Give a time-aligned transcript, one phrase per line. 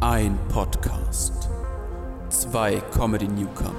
[0.00, 1.48] Ein Podcast.
[2.28, 3.70] Zwei Comedy Newcomer.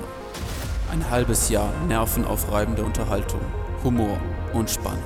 [0.92, 3.42] Ein halbes Jahr nervenaufreibende Unterhaltung,
[3.84, 4.18] Humor
[4.54, 5.04] und Spannung.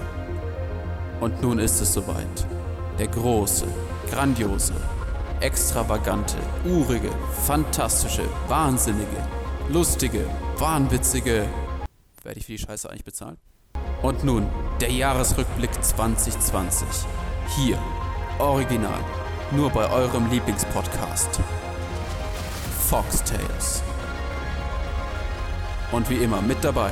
[1.19, 2.47] Und nun ist es soweit.
[2.97, 3.65] Der große,
[4.09, 4.73] grandiose,
[5.41, 7.09] extravagante, urige,
[7.45, 9.17] fantastische, wahnsinnige,
[9.69, 10.25] lustige,
[10.57, 11.47] wahnwitzige.
[12.23, 13.39] Werde ich für die Scheiße eigentlich bezahlt?
[14.03, 14.47] Und nun
[14.79, 16.87] der Jahresrückblick 2020.
[17.57, 17.77] Hier,
[18.37, 19.03] original,
[19.51, 21.39] nur bei eurem Lieblingspodcast.
[22.87, 23.81] Foxtails.
[25.91, 26.91] Und wie immer mit dabei.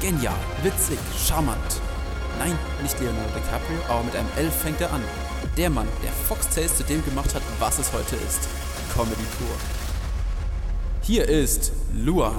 [0.00, 1.80] Genial, witzig, charmant.
[2.38, 5.02] Nein, nicht Leonardo DiCaprio, aber mit einem L fängt er an.
[5.56, 8.48] Der Mann, der Foxtails zu dem gemacht hat, was es heute ist.
[8.94, 9.54] Comedy pur.
[11.02, 12.34] Hier ist Luan.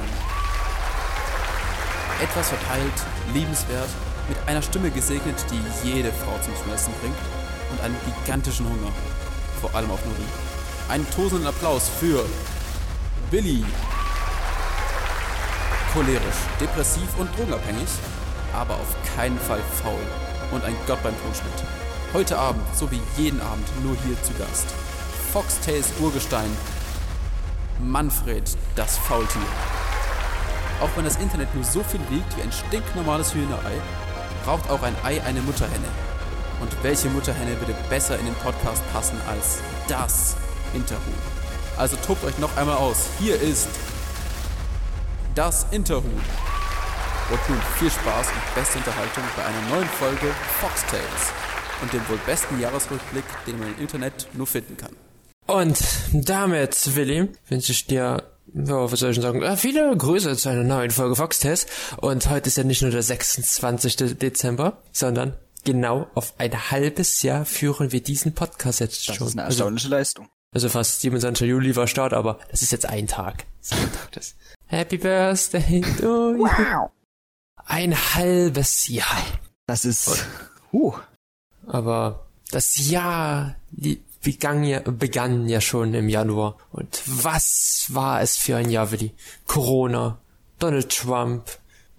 [2.22, 2.94] Etwas verteilt,
[3.34, 3.90] liebenswert,
[4.28, 7.43] mit einer Stimme gesegnet, die jede Frau zum Schmelzen bringt
[7.74, 8.92] und einen gigantischen Hunger.
[9.60, 10.28] Vor allem auf Nudeln.
[10.90, 12.26] Einen tosenden Applaus für
[13.32, 13.64] Billy.
[15.94, 17.90] Cholerisch, depressiv und drogenabhängig,
[18.54, 20.02] aber auf keinen Fall faul
[20.52, 21.64] und ein Gott beim Tonschnitt.
[22.14, 24.68] Heute Abend, so wie jeden Abend, nur hier zu Gast.
[25.32, 26.50] Foxtails Urgestein,
[27.80, 28.44] Manfred,
[28.76, 29.42] das Faultier.
[30.82, 33.82] Auch wenn das Internet nur so viel wiegt wie ein stinknormales Hühnerei,
[34.46, 36.13] braucht auch ein Ei eine Mutterhenne.
[36.64, 40.38] Und welche Mutterhenne würde besser in den Podcast passen als das
[40.74, 41.14] Interhuhn?
[41.76, 43.10] Also tobt euch noch einmal aus.
[43.20, 43.68] Hier ist
[45.36, 46.22] das Interhuhn.
[47.32, 50.28] Und nun viel Spaß und beste Unterhaltung bei einer neuen Folge
[50.62, 51.34] Foxtails
[51.82, 54.96] und dem wohl besten Jahresrückblick, den man im Internet nur finden kann.
[55.48, 55.80] Und
[56.14, 60.64] damit, Willi, wünsche ich dir, ja, was soll ich denn sagen, viele Grüße zu einer
[60.64, 61.68] neuen Folge Foxtest.
[61.98, 64.18] Und heute ist ja nicht nur der 26.
[64.18, 69.28] Dezember, sondern genau auf ein halbes Jahr führen wir diesen Podcast jetzt Das schon.
[69.28, 70.30] ist eine also, erstaunliche Leistung.
[70.54, 71.48] also fast 27.
[71.48, 73.46] Juli war Start, aber das ist jetzt ein Tag.
[73.70, 73.78] Das
[74.12, 74.36] das.
[74.68, 76.48] Happy Birthday to you.
[77.66, 79.24] Ein halbes Jahr.
[79.68, 80.26] Das ist.
[80.74, 80.94] Uh,
[81.68, 83.56] Aber das Jahr
[84.22, 86.58] begann ja, begann ja schon im Januar.
[86.72, 89.14] Und was war es für ein Jahr, Willi?
[89.48, 90.20] Corona,
[90.60, 91.46] Donald Trump.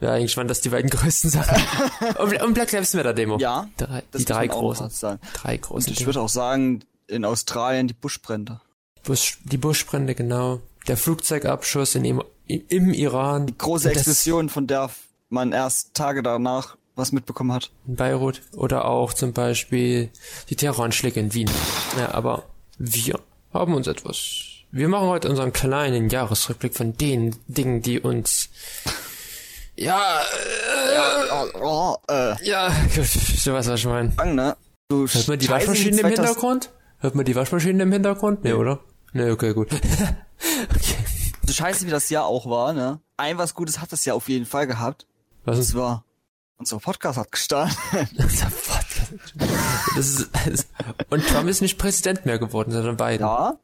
[0.04, 1.62] Ja, eigentlich waren das die beiden größten Sachen.
[2.18, 3.38] und, und Black Lives Matter Demo.
[3.38, 3.68] ja.
[3.76, 4.90] Drei, die drei großen.
[5.34, 6.06] Drei Und großen ich Dinge.
[6.06, 8.60] würde auch sagen, in Australien die Buschbrände.
[9.02, 10.60] Busch, die Buschbrände, genau.
[10.88, 13.46] Der Flugzeugabschuss in, im, im Iran.
[13.46, 14.90] Die große Und Explosion, von der
[15.30, 17.70] man erst Tage danach was mitbekommen hat.
[17.88, 20.10] in Beirut oder auch zum Beispiel
[20.48, 21.50] die Terroranschläge in Wien.
[21.98, 22.44] Ja, aber
[22.78, 23.18] wir
[23.52, 24.44] haben uns etwas.
[24.70, 28.48] Wir machen heute unseren kleinen Jahresrückblick von den Dingen, die uns.
[29.76, 30.20] Ja,
[30.94, 33.00] Ja, oh, oh, äh, ja, du
[33.52, 34.12] weißt, was ich meine.
[34.34, 34.56] ne?
[34.88, 36.70] Du Hört man die Waschmaschine im 2000 Hintergrund?
[36.98, 38.44] Hört man die Waschmaschine im Hintergrund?
[38.44, 38.80] Nee, oder?
[39.12, 39.72] Nee, okay, gut.
[40.70, 40.96] okay.
[41.46, 43.00] So scheiße wie das Jahr auch war, ne?
[43.16, 45.06] Ein was Gutes hat das Jahr auf jeden Fall gehabt.
[45.44, 46.04] Was Das ist war,
[46.56, 47.76] unser Podcast hat gestartet.
[48.16, 49.34] unser Podcast?
[49.96, 50.66] Das ist, das,
[51.10, 53.26] und Trump ist nicht Präsident mehr geworden, sondern Biden.
[53.26, 53.54] ja,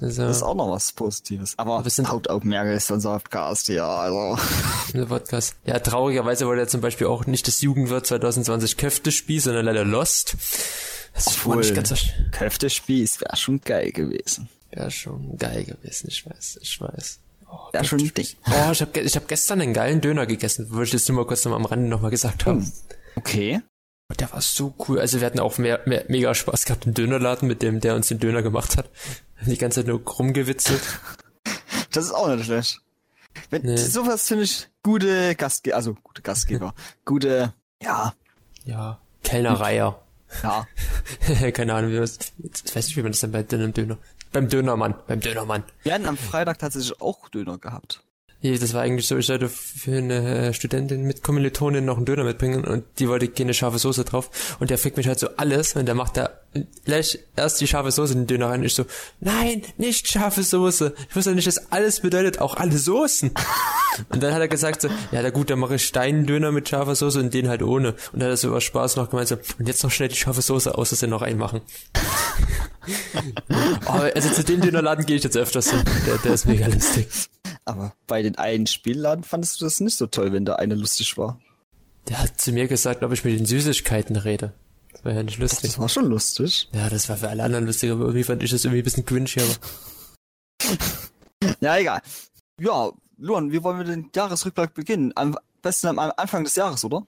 [0.00, 1.54] Also, das ist auch noch was Positives.
[1.58, 4.38] Aber, Aber sind- Hauptaugenmerk ist unser Podcast, ja, also.
[4.94, 5.56] Der Podcast.
[5.64, 10.36] Ja, traurigerweise wurde ja zum Beispiel auch nicht das Jugendwort 2020 Köftespiel, sondern leider Lost.
[11.14, 11.96] Das ist Obwohl- nicht ganz so
[12.32, 14.48] Köftespieß wäre schon geil gewesen.
[14.74, 17.18] ja, schon geil gewesen, ich weiß, ich weiß.
[17.50, 18.26] Oh, Wäre schon Ding.
[18.46, 21.26] oh ich habe ich hab gestern einen geilen Döner gegessen, würde ich jetzt nur mal
[21.26, 22.60] kurz noch am Rande nochmal gesagt haben.
[22.62, 22.72] Hm.
[23.16, 23.60] Okay.
[24.10, 24.98] Und der war so cool.
[24.98, 28.08] Also wir hatten auch mehr, mehr, mega Spaß gehabt im Dönerladen mit dem, der uns
[28.08, 28.90] den Döner gemacht hat.
[29.46, 30.82] Die ganze Zeit nur rumgewitzelt.
[31.92, 32.80] Das ist auch nicht schlecht.
[33.50, 33.76] Wenn, Nee.
[33.76, 38.14] Sowas finde ich gute Gastgeber, also gute Gastgeber, gute, ja,
[38.64, 40.00] Ja, Kellnereier.
[40.42, 40.66] ja,
[41.52, 42.18] Keine Ahnung, wie man das,
[42.64, 43.98] ich weiß nicht, wie man das dann bei einem Döner,
[44.32, 45.64] beim Dönermann, beim Dönermann.
[45.82, 48.02] wir hatten am Freitag tatsächlich auch Döner gehabt.
[48.42, 52.24] Das war eigentlich so, ich sollte für eine äh, Studentin mit Kommilitonin noch einen Döner
[52.24, 55.76] mitbringen und die wollte keine scharfe Soße drauf und der fickt mich halt so alles
[55.76, 56.30] und der macht da
[56.86, 58.86] gleich erst die scharfe Soße in den Döner rein und ich so,
[59.20, 60.94] nein, nicht scharfe Soße.
[61.10, 63.30] Ich wusste nicht, dass alles bedeutet, auch alle Soßen.
[64.08, 66.94] Und dann hat er gesagt so, ja, na gut, dann mache ich Steindöner mit scharfer
[66.94, 67.88] Soße und den halt ohne.
[68.12, 70.16] Und dann hat er so aus Spaß noch gemeint so, und jetzt noch schnell die
[70.16, 71.60] scharfe Soße aus, dass sie noch einmachen.
[73.86, 75.82] oh, also zu dem Dönerladen gehe ich jetzt öfters hin.
[76.06, 77.08] Der, der ist mega lustig.
[77.70, 81.16] Aber bei den einen Spielladen fandest du das nicht so toll, wenn der eine lustig
[81.16, 81.40] war.
[82.08, 84.52] Der hat zu mir gesagt, ob ich mit den Süßigkeiten rede.
[84.92, 85.70] Das war ja nicht lustig.
[85.70, 86.68] Das war schon lustig.
[86.72, 89.06] Ja, das war für alle anderen lustig, aber irgendwie fand ich das irgendwie ein bisschen
[89.06, 90.76] cringe, aber.
[91.60, 92.02] Ja, egal.
[92.60, 95.12] Ja, Luan, wie wollen wir den Jahresrückblick beginnen?
[95.14, 97.06] Am besten am Anfang des Jahres, oder?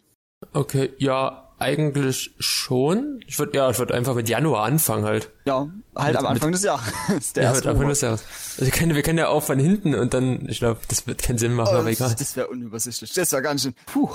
[0.53, 3.21] Okay, ja, eigentlich schon.
[3.27, 5.31] Ich würde ja, ich würde einfach mit Januar anfangen halt.
[5.47, 7.33] Ja, halt Mit- am Anfang des Jahres.
[7.35, 8.25] der Ja, mit Anfang des Jahres.
[8.59, 11.23] Also wir können, wir können ja auch von hinten und dann, ich glaube, das wird
[11.23, 12.09] keinen Sinn machen, aber Oh, egal.
[12.11, 13.13] das das wäre unübersichtlich.
[13.15, 13.75] Das wäre ganz schön.
[13.87, 14.11] Puh.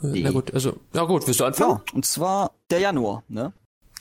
[0.00, 1.80] Na gut, also, ja gut, willst du anfangen?
[1.86, 3.52] Ja, und zwar der Januar, ne?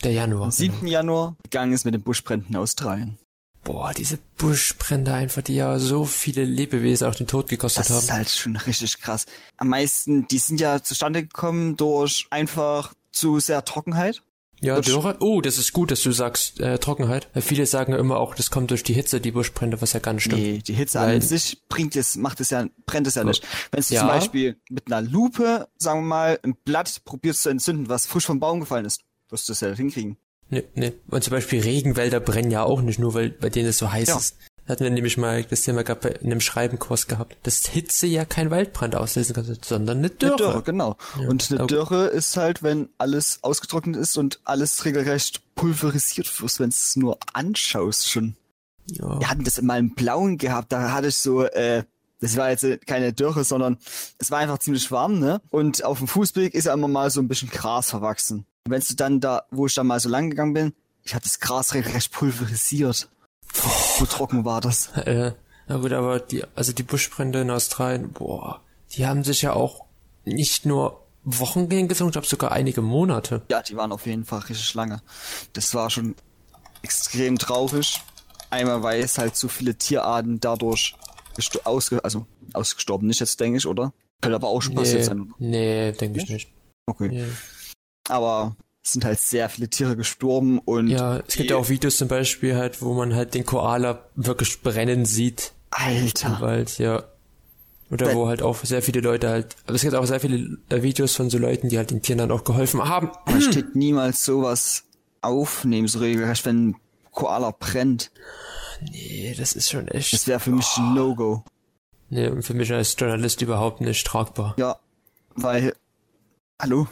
[0.04, 0.46] Der Januar.
[0.46, 0.88] Am 7.
[0.88, 3.18] Januar gegangen ist mit den Buschbränden in Australien.
[3.64, 8.00] Boah, diese Buschbrände einfach, die ja so viele Lebewesen auch den Tod gekostet Das haben.
[8.00, 9.26] ist halt schon richtig krass.
[9.58, 14.24] Am meisten, die sind ja zustande gekommen durch einfach zu sehr Trockenheit.
[14.62, 15.18] Ja, Das- Dürre.
[15.20, 17.30] Oh, das ist gut, dass du sagst äh, Trockenheit.
[17.34, 20.00] Weil viele sagen ja immer auch, das kommt durch die Hitze, die Buschbrände, was ja
[20.00, 20.42] gar nicht stimmt.
[20.42, 23.44] Nee, die Hitze Weil- an sich bringt es, macht es ja, brennt es ja nicht.
[23.72, 24.02] Wenn du Ja.
[24.02, 28.26] zum Beispiel mit einer Lupe, sagen wir mal, ein Blatt probierst zu entzünden, was frisch
[28.26, 30.18] vom Baum gefallen ist, wirst du es ja hinkriegen.
[30.52, 30.94] Nee, nee.
[31.10, 34.10] Und zum Beispiel Regenwälder brennen ja auch nicht, nur weil bei denen es so heiß
[34.10, 34.18] Ja.
[34.18, 34.36] ist.
[34.68, 38.26] Hatten wir nämlich mal das Thema gehabt, bei in einem Schreibenkurs gehabt, dass Hitze ja
[38.26, 40.34] kein Waldbrand auslösen kann, sondern eine Dürre.
[40.36, 40.98] Eine Dürre, genau.
[41.28, 46.60] Und eine aber- Dürre ist halt, wenn alles ausgetrocknet ist und alles regelrecht pulverisiert wird,
[46.60, 48.36] wenn du es nur anschaust schon.
[48.88, 49.20] Ja.
[49.20, 51.84] Wir hatten das mal im Blauen gehabt, da hatte ich so, äh,
[52.20, 53.78] das war jetzt keine Dürre, sondern
[54.20, 55.42] es war einfach ziemlich warm, ne?
[55.50, 58.46] Und auf dem Fußweg ist ja immer mal so ein bisschen Gras verwachsen.
[58.66, 60.74] Und wenn du dann da, wo ich dann mal so lang gegangen bin,
[61.04, 63.10] ich hatte das Gras regelrecht pulverisiert.
[63.98, 64.88] So trocken war das.
[64.98, 65.34] Äh,
[65.68, 68.62] na gut, aber die, also die Buschbrände in Australien, boah,
[68.94, 69.86] die haben sich ja auch
[70.26, 73.42] nicht nur Wochen gezogen, ich glaube sogar einige Monate.
[73.50, 75.02] Ja, die waren auf jeden Fall richtig lange.
[75.54, 76.16] Das war schon
[76.82, 78.02] extrem traurig.
[78.50, 80.96] Einmal, weil es halt so viele Tierarten dadurch
[81.64, 83.94] ausge also ausgestorben nicht jetzt, denke ich, oder?
[84.20, 85.34] Könnte aber auch schon passiert Nee, sein.
[85.40, 86.52] nee denke ich nicht.
[86.86, 87.08] Okay.
[87.08, 87.26] Nee.
[88.12, 91.98] Aber es sind halt sehr viele Tiere gestorben und Ja, es gibt ja auch Videos
[91.98, 96.42] zum Beispiel halt, wo man halt den Koala wirklich brennen sieht im Alter.
[96.42, 97.04] Wald, ja.
[97.90, 100.58] Oder Wenn- wo halt auch sehr viele Leute halt, aber es gibt auch sehr viele
[100.70, 103.10] äh, Videos von so Leuten, die halt den Tieren dann auch geholfen haben.
[103.26, 104.84] Man steht niemals sowas
[105.22, 106.76] aufnehmen, so regelrecht, wenn ein
[107.12, 108.12] Koala brennt.
[108.92, 111.44] Nee, das ist schon echt, Das wäre für mich ein No-Go.
[112.10, 114.56] nee, für mich als Journalist überhaupt nicht tragbar.
[114.58, 114.78] Ja,
[115.36, 115.74] weil,
[116.62, 116.88] hallo,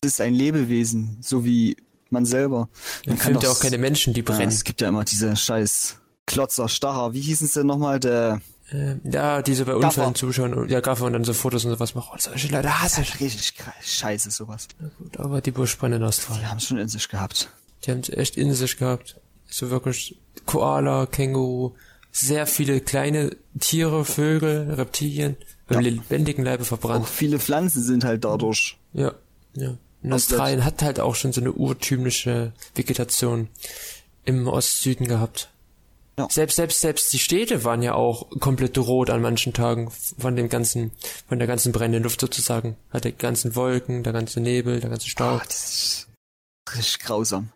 [0.00, 1.76] das ist ein Lebewesen, so wie
[2.10, 2.68] man selber.
[3.06, 4.48] Man kann filmt ja auch keine Menschen, die Ja, brennen.
[4.48, 5.96] es gibt ja immer diese scheiß
[6.26, 8.40] Klotzer, Starrer, wie hießen sie denn nochmal, der
[8.72, 9.74] Äh, ja, diese bei.
[9.74, 12.10] Unfällen zuschauen, und- ja, Gaffer und dann so Fotos und sowas machen.
[12.14, 13.18] Oh, solche Leute hasse ich.
[13.18, 13.52] richtig
[13.82, 14.68] scheiße sowas.
[14.98, 17.50] Gut, aber die Buschbrände in Die Australien, haben es schon in sich gehabt.
[17.84, 19.16] die haben es echt in sich gehabt.
[19.48, 20.16] So wirklich
[20.46, 21.72] Koala, Känguru,
[22.12, 25.90] sehr viele kleine Tiere, Vögel, Reptilien, beim Ja.
[25.90, 27.08] lebendigen Leibe Auch verbrannt.
[27.08, 28.78] viele Pflanzen sind halt dadurch.
[28.92, 29.14] Ja,
[29.54, 29.76] ja.
[30.02, 33.48] Und Aus Australien hat halt auch schon so eine urtümliche Vegetation
[34.24, 35.50] im Ostsüden gehabt.
[36.18, 36.28] Ja.
[36.30, 40.48] Selbst, selbst, selbst die Städte waren ja auch komplett rot an manchen Tagen von dem
[40.48, 40.92] ganzen,
[41.28, 42.76] von der ganzen brennenden Luft sozusagen.
[42.90, 45.42] Hat die ganzen Wolken, der ganze Nebel, der ganze Staub.
[45.46, 46.06] das
[46.68, 47.52] ist richtig grausam.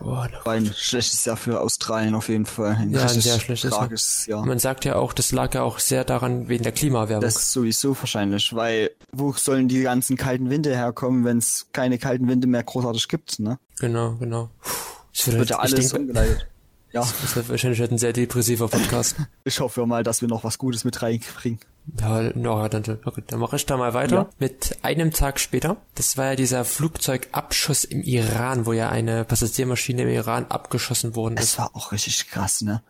[0.00, 2.76] War ein schlechtes Jahr für Australien auf jeden Fall.
[2.76, 3.80] Ein Ja, ein sehr schlechtes Jahr.
[3.80, 4.46] tragisches Jahr.
[4.46, 7.22] Man sagt ja auch, das lag ja auch sehr daran wegen der Klimaerwärmung.
[7.22, 12.28] Das sowieso wahrscheinlich, weil wo sollen die ganzen kalten Winde herkommen, wenn es keine kalten
[12.28, 13.58] Winde mehr großartig gibt, ne?
[13.80, 14.50] genau, genau.
[14.62, 14.70] Puh,
[15.14, 16.46] Das wird, ja alles denke, umgeleitet.
[16.92, 19.16] Ja, das wird wahrscheinlich halt ein sehr depressiver Podcast.
[19.44, 21.60] ich hoffe mal, dass wir noch was Gutes mit reinbringen.
[21.98, 24.16] Ja, no, dann, okay, dann mache ich da mal weiter.
[24.16, 24.28] Ja.
[24.38, 25.76] Mit einem Tag später.
[25.94, 31.36] Das war ja dieser Flugzeugabschuss im Iran, wo ja eine Passagiermaschine im Iran abgeschossen worden
[31.36, 31.44] ist.
[31.44, 32.82] Es war auch richtig krass, ne?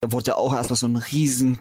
[0.00, 1.60] Da wurde ja auch erstmal so ein riesen,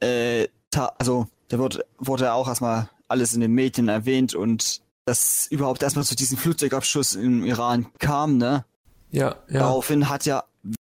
[0.00, 4.82] äh, Ta also da wurde, wurde ja auch erstmal alles in den Medien erwähnt und
[5.04, 8.64] dass überhaupt erstmal zu diesem Flugzeugabschuss im Iran kam, ne?
[9.10, 9.60] Ja, ja.
[9.60, 10.44] Daraufhin hat ja,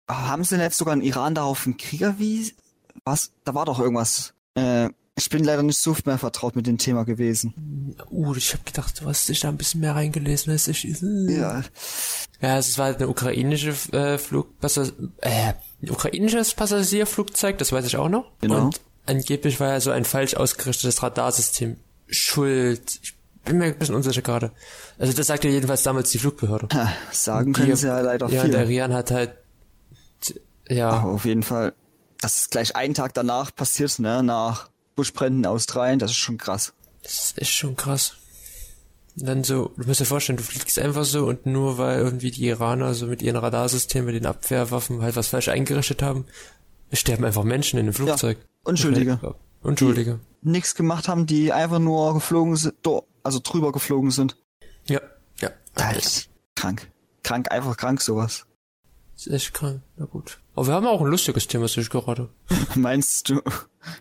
[0.08, 2.54] haben sie denn jetzt sogar in Iran darauf einen Krieg erwiesen?
[3.04, 3.32] Was?
[3.44, 4.34] Da war doch irgendwas.
[4.56, 7.96] Äh, ich bin leider nicht so mehr vertraut mit dem Thema gewesen.
[8.12, 10.84] Uh, ich habe gedacht, du hast dich da ein bisschen mehr reingelesen als ich.
[10.84, 11.64] Ja,
[12.42, 17.96] Ja, es war halt eine ukrainische äh, Flugpassag äh, ein ukrainisches Passagierflugzeug, das weiß ich
[17.98, 18.26] auch noch.
[18.42, 18.66] Genau.
[18.66, 23.00] Und angeblich war ja so ein falsch ausgerichtetes Radarsystem schuld.
[23.02, 24.52] Ich bin mir ein bisschen unsicher gerade.
[25.00, 26.68] Also das sagte jedenfalls damals die Flugbehörde.
[26.74, 28.52] ha, sagen Die- können sie ja leider Ja, viel.
[28.52, 29.32] der Iran hat halt
[30.70, 31.74] ja, Aber auf jeden Fall,
[32.20, 34.24] das ist gleich einen Tag danach passiert, ne?
[34.24, 36.74] Nach Buschbränden in Australien, das ist schon krass.
[37.04, 38.16] das ist echt schon krass.
[39.18, 42.32] Und dann so, du musst dir vorstellen, du fliegst einfach so und nur weil irgendwie
[42.32, 46.26] die Iraner so mit ihren Radarsystemen, mit den Abwehrwaffen halt was falsch eingerichtet haben,
[46.92, 48.38] sterben einfach Menschen in dem Flugzeug.
[48.64, 49.36] Unschuldige.
[49.62, 50.20] Unschuldige.
[50.42, 52.76] Nichts gemacht haben, die einfach nur geflogen sind,
[53.24, 54.38] also drüber geflogen sind.
[54.86, 55.00] Ja,
[55.40, 55.50] ja.
[55.78, 56.30] Halt.
[56.56, 56.88] Krank.
[57.24, 58.46] Krank, einfach krank sowas.
[59.16, 59.82] Das ist echt krank.
[59.98, 60.40] Na gut.
[60.56, 62.30] Aber wir haben auch ein lustiges Thema, sehe ich gerade.
[62.76, 63.42] Meinst du,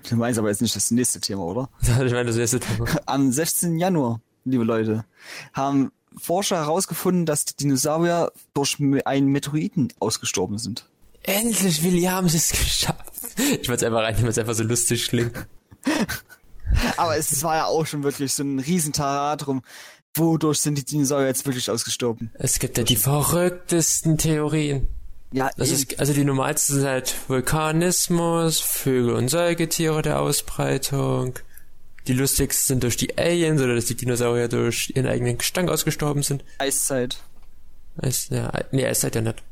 [0.09, 1.69] du meinst aber jetzt nicht das nächste Thema, oder?
[1.83, 2.87] ich meine, das erste Thema.
[3.07, 3.79] Am 16.
[3.79, 5.05] Januar, liebe Leute,
[5.53, 10.89] haben Forscher herausgefunden, dass die Dinosaurier durch einen Meteoriten ausgestorben sind.
[11.23, 13.13] Endlich, Willi, haben sie es geschafft.
[13.37, 15.47] Ich wollte es einfach rein, weil es einfach so lustig klingt.
[16.97, 19.63] Aber es war ja auch schon wirklich so ein Riesentarat drum.
[20.17, 22.31] Wodurch sind die Dinosaurier jetzt wirklich ausgestorben?
[22.35, 24.89] Es gibt ja die verrücktesten Theorien.
[25.35, 25.77] Ja, Das eben.
[25.79, 31.39] ist, also die normalsten sind halt Vulkanismus, Vögel und Säugetiere der Ausbreitung.
[32.07, 36.23] Die lustigsten sind durch die Aliens oder dass die Dinosaurier durch ihren eigenen Gestank ausgestorben
[36.23, 36.45] sind.
[36.59, 37.19] Eiszeit.
[37.97, 39.43] Es, ja, nee, es seid ja nicht.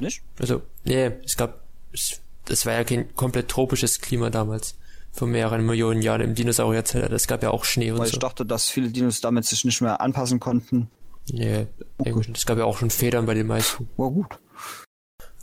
[0.00, 0.22] Nicht?
[0.40, 1.60] Also, nee, es gab,
[1.92, 4.74] es, das war ja kein komplett tropisches Klima damals.
[5.12, 7.14] Vor mehreren Millionen Jahren im Dinosaurierzeitalter.
[7.14, 8.14] Es gab ja auch Schnee und Weil so.
[8.14, 10.90] ich dachte, dass viele Dinos damit sich nicht mehr anpassen konnten.
[11.30, 11.66] Nee,
[11.98, 12.38] eigentlich nicht.
[12.38, 13.88] Es gab ja auch schon Federn bei den meisten.
[13.96, 14.38] War gut.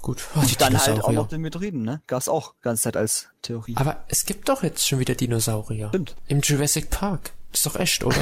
[0.06, 0.24] Gut.
[0.36, 2.00] Oh, Und dann halt auch noch den Meteoriten, ne?
[2.06, 3.74] Gab's auch ganze Zeit als Theorie.
[3.76, 5.88] Aber es gibt doch jetzt schon wieder Dinosaurier.
[5.90, 6.16] Stimmt.
[6.28, 7.32] Im Jurassic Park.
[7.52, 8.16] Das ist doch echt, oder?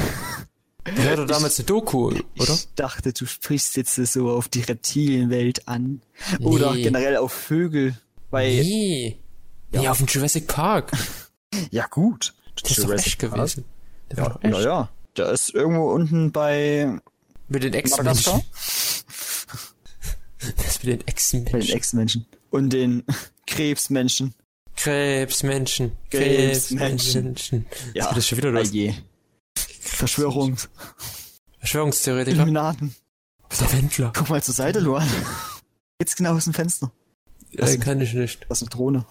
[0.84, 2.54] Das war doch damals eine Doku, oder?
[2.54, 6.00] Ich dachte, du sprichst jetzt so auf die Reptilienwelt an.
[6.40, 6.84] Oder Nee.
[6.84, 7.98] generell auf Vögel.
[8.30, 9.18] Weil, Nee.
[9.72, 10.90] Nee, auf dem Jurassic Park.
[11.70, 12.32] ja gut.
[12.62, 13.66] Das ist doch echt gewesen.
[14.10, 14.54] Der war Ja, doch echt.
[14.54, 14.88] ja, ja.
[15.18, 16.98] Der ist irgendwo unten bei
[17.48, 17.74] Mit den.
[17.74, 18.40] Ex-Menschen.
[20.56, 21.74] Das mit den Bei den Ex-Menschen.
[21.74, 22.26] Ex-Menschen.
[22.50, 23.04] Und den
[23.46, 24.34] Krebsmenschen.
[24.76, 25.92] Krebsmenschen.
[26.10, 26.78] Krebsmenschen.
[26.78, 27.66] Krebsmenschen.
[27.94, 28.12] Ja.
[28.12, 28.72] Das schon wieder los?
[28.72, 28.94] je.
[29.80, 30.68] Verschwörungs.
[31.58, 32.36] Verschwörungstheoretiker.
[32.36, 32.94] Illuminaten.
[33.60, 34.12] Der Wendler.
[34.16, 35.08] Guck mal zur Seite, Luan.
[36.00, 36.90] Jetzt genau aus dem Fenster.
[37.52, 38.46] Äh, kann ich nicht.
[38.48, 39.06] Das ist eine Drohne.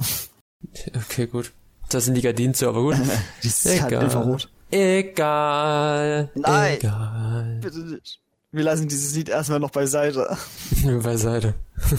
[0.96, 1.54] Okay, gut.
[1.90, 2.96] Da sind die Gardinen zu, aber gut.
[3.44, 4.04] Die ist halt Egal.
[4.04, 4.50] Infrarot.
[4.72, 6.32] Egal.
[6.36, 6.78] Nein.
[6.78, 7.60] Egal.
[7.62, 8.20] Bitte nicht.
[8.54, 10.38] Wir lassen dieses Lied erstmal noch beiseite.
[10.84, 11.56] Beiseite.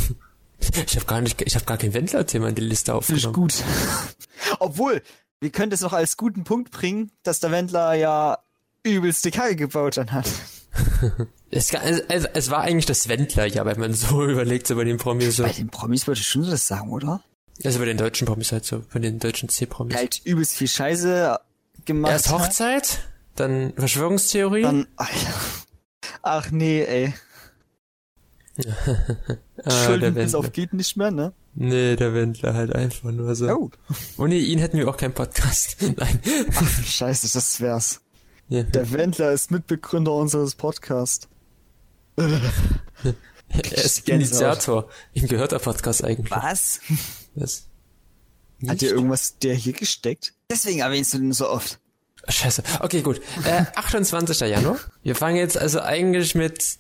[0.87, 3.51] Ich habe gar nicht, ich habe gar kein Wendler-Thema in die Liste Finde ich aufgenommen.
[3.51, 3.65] gut.
[4.61, 5.03] Obwohl,
[5.39, 8.39] wir können das noch als guten Punkt bringen, dass der Wendler ja
[8.83, 10.27] übelste Kacke gebaut dann hat.
[11.51, 14.97] Es, es, es, war eigentlich das Wendler, ja, wenn man so überlegt, so bei den
[14.97, 15.43] Promis so.
[15.43, 17.23] Bei den Promis würde ich schon so das sagen, oder?
[17.63, 19.95] Also bei den deutschen Promis halt so, bei den deutschen C-Promis.
[19.95, 21.39] Halt übelst viel Scheiße
[21.85, 22.41] gemacht Erst hat.
[22.41, 23.01] Hochzeit,
[23.37, 24.63] dann Verschwörungstheorie.
[24.63, 25.35] Dann, Alter.
[26.27, 27.15] Ach nee, ey.
[29.65, 31.35] ah, Schulden bis auf geht nicht mehr, ne?
[31.55, 33.47] Nee, der Wendler halt einfach nur so.
[33.51, 33.71] Oh.
[34.17, 35.77] Ohne ihn hätten wir auch keinen Podcast.
[35.97, 36.21] Nein.
[36.85, 38.01] Scheiße, das wär's.
[38.49, 38.63] Ja.
[38.63, 41.29] Der Wendler ist Mitbegründer unseres Podcasts.
[43.49, 44.09] Er ist.
[44.09, 44.89] Initiator.
[45.13, 46.31] Ihm gehört der Podcast eigentlich.
[46.31, 46.81] Was?
[47.35, 47.69] Was?
[48.67, 50.35] Hat dir irgendwas der hier gesteckt?
[50.51, 51.79] Deswegen erwähnst du den so oft.
[52.29, 52.63] Scheiße.
[52.81, 53.21] Okay, gut.
[53.45, 54.41] Äh, 28.
[54.41, 54.79] Januar.
[55.03, 56.79] Wir fangen jetzt also eigentlich mit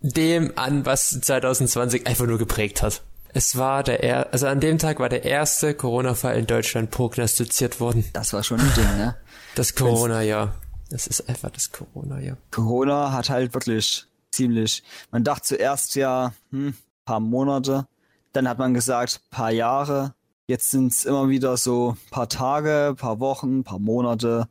[0.00, 3.02] dem an, was 2020 einfach nur geprägt hat.
[3.34, 7.78] Es war der er also an dem Tag war der erste Corona-Fall in Deutschland prognostiziert
[7.78, 8.04] worden.
[8.12, 9.16] Das war schon ein Ding, ne?
[9.54, 10.54] Das Corona-Jahr.
[10.90, 12.36] Das ist einfach das Corona-Jahr.
[12.50, 14.82] Corona hat halt wirklich ziemlich.
[15.10, 16.74] Man dachte zuerst ja, hm,
[17.04, 17.86] paar Monate.
[18.32, 20.14] Dann hat man gesagt, paar Jahre.
[20.48, 24.48] Jetzt sind's immer wieder so paar Tage, paar Wochen, paar Monate.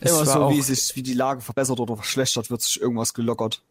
[0.00, 3.62] Es Immer so, wie sich, wie die Lage verbessert oder verschlechtert, wird sich irgendwas gelockert.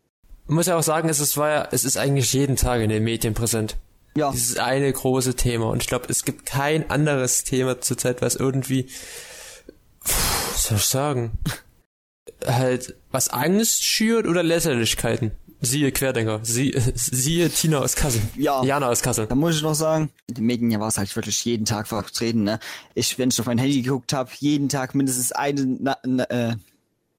[0.46, 2.90] Man muss ja auch sagen, es ist, war ja, es ist eigentlich jeden Tag in
[2.90, 3.78] den Medien präsent.
[4.16, 5.70] Ja, Dieses eine große Thema.
[5.70, 8.88] Und ich glaube, es gibt kein anderes Thema zurzeit, was irgendwie,
[10.04, 11.40] was soll ich sagen,
[12.46, 15.32] halt, was Angst schürt oder Lächerlichkeiten.
[15.66, 18.22] Siehe Querdenker, sie, siehe Tina aus Kassel.
[18.38, 18.64] Ja.
[18.64, 19.28] Jana aus Kassel.
[19.28, 21.88] da muss ich noch sagen, in den Medien ja war es halt wirklich jeden Tag
[21.88, 22.60] vertreten, ne?
[22.96, 26.56] Ich, wenn ich auf mein Handy geguckt habe, jeden Tag mindestens eine Na Na äh,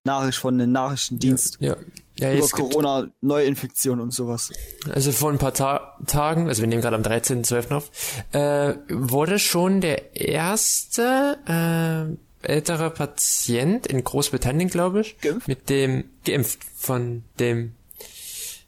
[0.05, 1.77] Nachricht von einem Nachrichtendienst Ja.
[2.19, 4.53] Ja, über jetzt gibt, Corona, Neuinfektion und sowas.
[4.93, 7.73] also vor ein paar Ta Tagen, also wir nehmen gerade am 13.12.
[7.75, 7.91] auf,
[8.33, 15.49] äh, wurde schon der erste äh, ältere Patient in Großbritannien, glaube ich, Geimpft?
[15.49, 17.73] mit dem geimpft von dem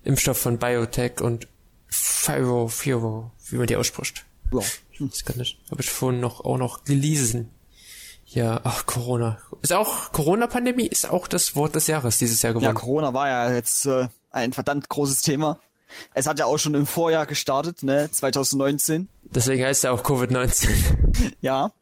[0.07, 1.49] Impfstoff von Biotech und
[1.89, 4.25] Firo, Firo, wie man die ausspricht.
[4.53, 4.61] Ja.
[4.99, 5.59] Das kann ich.
[5.71, 7.51] Habe ich vorhin noch auch noch gelesen.
[8.27, 9.39] Ja, ach Corona.
[9.63, 12.75] Ist auch Corona-Pandemie ist auch das Wort des Jahres dieses Jahr Ja, geworden.
[12.75, 15.61] Corona war ja jetzt äh, ein verdammt großes Thema.
[16.15, 19.09] Es hat ja auch schon im Vorjahr gestartet, ne, 2019.
[19.25, 20.69] Deswegen heißt er auch Covid-19.
[21.41, 21.73] Ja,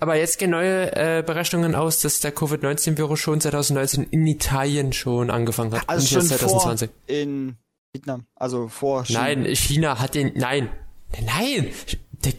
[0.00, 5.30] Aber jetzt gehen neue äh, Berechnungen aus, dass der Covid-19-Virus schon 2019 in Italien schon
[5.30, 5.88] angefangen hat.
[5.88, 6.90] also und schon jetzt 2020.
[6.90, 7.56] vor in
[7.92, 9.20] Vietnam, also vor China.
[9.20, 10.32] Nein, China hat den.
[10.34, 10.70] Nein.
[11.24, 11.70] Nein!
[12.24, 12.32] Der,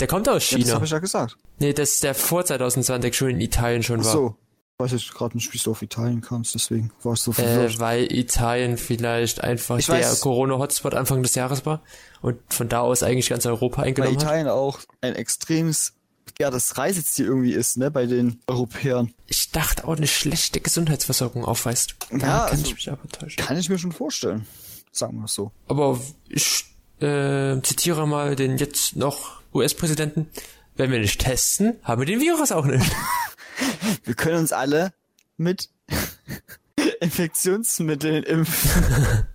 [0.00, 0.74] der kommt aus ja, das China.
[0.76, 1.36] habe ich ja gesagt.
[1.58, 4.12] nee, dass der vor 2020 schon in Italien schon Ach war.
[4.12, 4.36] so.
[4.78, 7.76] Ich weiß jetzt gerade nicht, wie du auf Italien kamst, deswegen war ich so verwirrt.
[7.76, 11.82] Äh, weil Italien vielleicht einfach Ich der Corona-Hotspot Anfang des Jahres war
[12.20, 14.22] und von da aus eigentlich ganz Europa Weil eingenommen hat.
[14.22, 15.95] Italien auch ein extremes
[16.40, 19.12] ja das Reiseziel irgendwie ist, ne, bei den Europäern.
[19.26, 21.96] Ich dachte auch eine schlechte Gesundheitsversorgung aufweist.
[22.10, 23.44] Da Ja, kann also- ich mich aber täuschen.
[23.44, 24.46] Kann ich mir schon vorstellen.
[24.92, 25.52] Sagen wir es so.
[25.68, 26.64] Aber ich
[27.00, 30.28] äh, zitiere mal den jetzt noch US-Präsidenten.
[30.76, 32.90] Wenn wir nicht testen, haben wir den Virus auch nicht.
[34.04, 34.92] Wir können uns alle
[35.38, 35.70] mit
[37.00, 38.84] Infektionsmitteln impfen.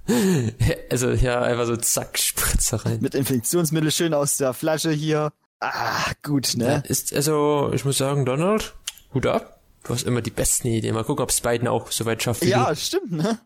[0.92, 3.00] also ja, einfach so zack, Spritze rein.
[3.02, 5.32] Mit Infektionsmittel schön aus der Flasche hier.
[5.62, 6.84] Ah, gut, Ja, ne?
[6.88, 8.74] ist, also, ich muss sagen, Donald,
[9.14, 9.60] Hut ab.
[9.84, 10.94] Du hast immer die besten Ideen.
[10.96, 12.76] Mal gucken, ob es Biden auch so weit schafft Ja, du.
[12.76, 13.40] stimmt, ne?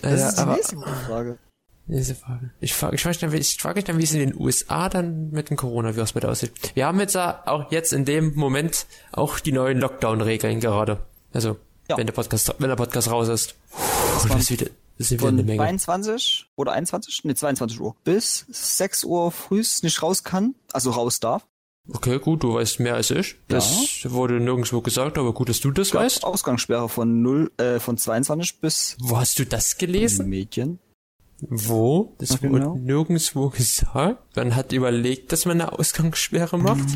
[0.00, 0.76] Das Ja, ist die aber- nächste
[1.06, 1.38] Frage.
[1.86, 2.50] Diese Frage.
[2.60, 5.50] Ich frage, ich frage, ich frage mich dann, wie es in den USA dann mit
[5.50, 6.52] dem Coronavirus mit aussieht.
[6.74, 10.98] Wir haben jetzt ja auch jetzt in dem Moment auch die neuen Lockdown-Regeln gerade.
[11.32, 11.56] Also,
[11.88, 11.96] Ja.
[11.96, 13.54] wenn der Podcast, wenn der Podcast raus ist.
[13.70, 14.66] Puh, das ist wieder,
[14.98, 15.58] das ist wieder eine Menge.
[15.58, 17.24] 22 oder 21?
[17.24, 17.96] Ne, 22 Uhr.
[18.04, 21.44] Bis 6 Uhr frühs nicht raus kann, also raus darf.
[21.90, 23.36] Okay, gut, du weißt mehr als ich.
[23.48, 26.22] Das wurde nirgendwo gesagt, aber gut, dass du das weißt.
[26.24, 30.28] Ausgangssperre von 0, äh, von 22 bis Wo hast du das gelesen?
[30.28, 30.78] Medien.
[31.40, 32.14] Wo?
[32.18, 32.74] Das Ja, wurde genau.
[32.76, 34.36] nirgendwo gesagt.
[34.36, 36.86] Man hat überlegt, dass man eine Ausgangssperre macht.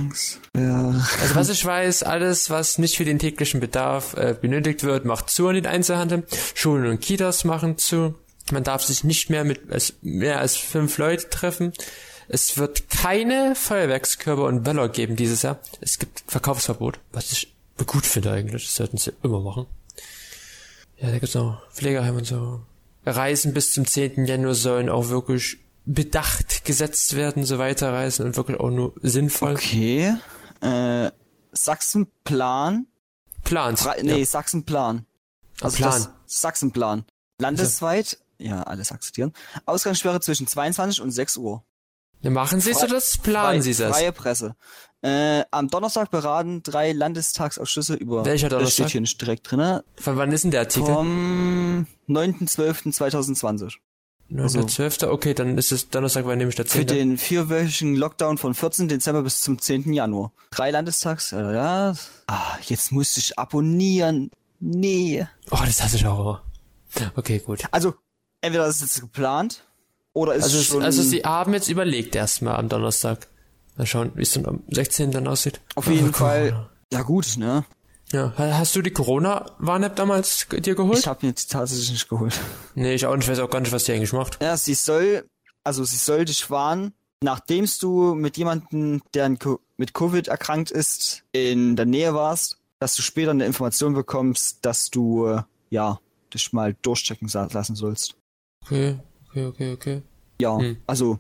[0.57, 1.05] Ja.
[1.21, 5.31] Also was ich weiß, alles, was nicht für den täglichen Bedarf äh, benötigt wird, macht
[5.31, 6.25] zu in den Einzelhandel.
[6.55, 8.15] Schulen und Kitas machen zu.
[8.53, 11.73] Man darf sich nicht mehr mit als, mehr als fünf Leute treffen.
[12.29, 15.59] Es wird keine Feuerwerkskörper und Böller geben dieses Jahr.
[15.81, 17.55] Es gibt Verkaufsverbot, was ich
[17.87, 18.65] gut finde eigentlich.
[18.65, 19.67] Das sollten sie immer machen.
[20.99, 22.61] Ja, da gibt's noch Pflegeheim und so.
[23.05, 24.27] Reisen bis zum 10.
[24.27, 29.55] Januar sollen auch wirklich bedacht gesetzt werden, so weiterreisen und wirklich auch nur sinnvoll.
[29.55, 30.15] Okay.
[30.61, 31.11] Äh,
[31.53, 32.87] Sachsenplan.
[33.45, 33.83] Plans.
[33.83, 35.07] Fra nee, Sachsenplan.
[35.61, 36.09] Also Plan.
[36.27, 37.05] Sachsenplan.
[37.39, 39.33] Landesweit, ja, alles akzeptieren.
[39.67, 41.63] Ausgangssperre zwischen 22 und 6 Uhr.
[42.23, 43.19] Machen Sie so das?
[43.19, 43.97] Planen Sie das?
[43.97, 44.57] Freie Presse.
[45.03, 48.25] Äh, am Donnerstag beraten drei Landestagsausschüsse über.
[48.25, 48.85] Welcher Das Donnerstag?
[48.87, 49.85] steht hier nicht direkt drinne.
[49.97, 50.93] Von wann ist denn der Artikel?
[50.93, 53.75] Vom 9.12.2020.
[54.31, 55.07] 9.12.
[55.09, 56.87] Okay, dann ist es Donnerstag, war nämlich der Für 10.
[56.89, 58.89] den vierwöchigen Lockdown von 14.
[58.89, 59.93] Dezember bis zum 10.
[59.93, 60.33] Januar.
[60.51, 61.95] Drei Landestags, äh, ja.
[62.27, 64.31] Ah, jetzt musste ich abonnieren.
[64.59, 65.27] Nee.
[65.53, 66.41] Oh, das hasse ich auch.
[67.15, 67.63] Okay, gut.
[67.71, 67.95] Also,
[68.41, 69.63] entweder ist es jetzt geplant,
[70.17, 73.29] oder ist Also, schon also Sie haben jetzt überlegt erstmal am Donnerstag.
[73.77, 75.11] Mal schauen, wie es dann am 16.
[75.13, 75.61] dann aussieht.
[75.75, 77.65] auf jeden Oh, Fall, ja gut, ne?
[78.13, 80.99] Ja, ha- hast du die Corona-Warn-App damals dir geholt?
[80.99, 82.41] Ich habe mir die tatsächlich nicht geholt.
[82.75, 83.25] nee, ich auch nicht.
[83.27, 84.43] Ich weiß auch gar nicht, was die eigentlich macht.
[84.43, 85.27] Ja, sie soll,
[85.65, 89.29] also sie soll dich warnen, nachdem du mit jemandem, der
[89.77, 94.89] mit Covid erkrankt ist, in der Nähe warst, dass du später eine Information bekommst, dass
[94.91, 96.01] du, äh, ja,
[96.33, 98.15] dich mal durchchecken lassen sollst.
[98.65, 98.99] Okay,
[99.37, 100.03] okay, okay, okay.
[100.41, 100.77] Ja, Hm.
[100.87, 101.19] also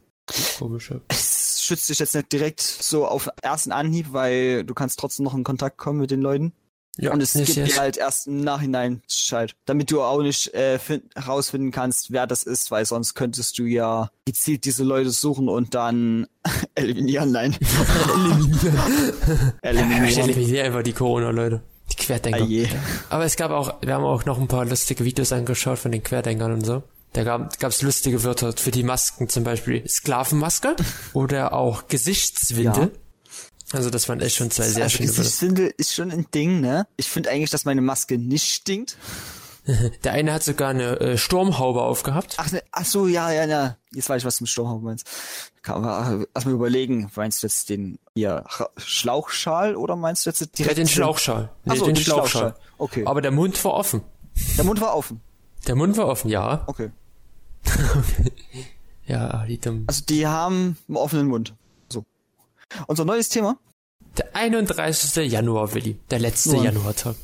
[0.58, 0.92] Komisch.
[1.08, 5.34] es schützt dich jetzt nicht direkt so auf ersten Anhieb, weil du kannst trotzdem noch
[5.34, 6.52] in Kontakt kommen mit den Leuten.
[6.98, 7.74] Ja, Und es gibt jetzt.
[7.74, 12.26] dir halt erst im Nachhinein Bescheid, damit du auch nicht äh, find, herausfinden kannst, wer
[12.26, 16.26] das ist, weil sonst könntest du ja gezielt diese Leute suchen und dann
[16.74, 17.54] eliminieren, nein.
[19.62, 20.18] Ich eliminieren.
[20.30, 21.60] eliminiere einfach die Corona-Leute.
[21.92, 22.44] Die Querdenker.
[22.44, 22.66] Je.
[23.10, 26.02] Aber es gab auch, wir haben auch noch ein paar lustige Videos angeschaut von den
[26.02, 26.82] Querdenkern und so.
[27.12, 30.76] Da gab es lustige Wörter für die Masken, zum Beispiel Sklavenmaske
[31.14, 32.92] oder auch Gesichtswindel.
[32.92, 33.00] Ja.
[33.72, 35.22] Also das waren echt schon zwei sehr Also schöne Wörter.
[35.22, 36.86] Gesichtswindel ist schon ein Ding, ne?
[36.96, 38.96] Ich finde eigentlich, dass meine Maske nicht stinkt.
[40.04, 42.36] Der eine hat sogar eine äh, Sturmhaube aufgehabt.
[42.38, 43.76] Ach, ne, ach so, ja, ja, ja.
[43.92, 45.08] Jetzt weiß ich, was du mit Sturmhaube meinst.
[45.62, 48.44] Kann man äh, erstmal überlegen, meinst du jetzt den ja,
[48.76, 51.50] Schlauchschal oder meinst du jetzt direkt hat den Schlauchschal.
[51.64, 52.50] Nee, Ach so, den, den Schlauchschal.
[52.52, 52.60] Schlauchschal.
[52.78, 53.04] Okay.
[53.06, 54.02] Aber der Mund war offen.
[54.56, 55.20] Der Mund war offen.
[55.66, 56.64] Der Mund war offen, ja.
[56.66, 56.90] Okay.
[59.06, 59.84] Ja, die dummen.
[59.86, 61.54] Also die haben einen offenen Mund.
[61.88, 62.04] So.
[62.88, 63.56] Unser neues Thema.
[64.18, 65.30] Der 31.
[65.30, 65.96] Januar, Willi.
[66.10, 66.56] Der letzte.
[66.56, 67.14] Januartag.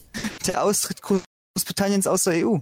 [0.46, 2.58] Der Austritt Großbritanniens aus der EU.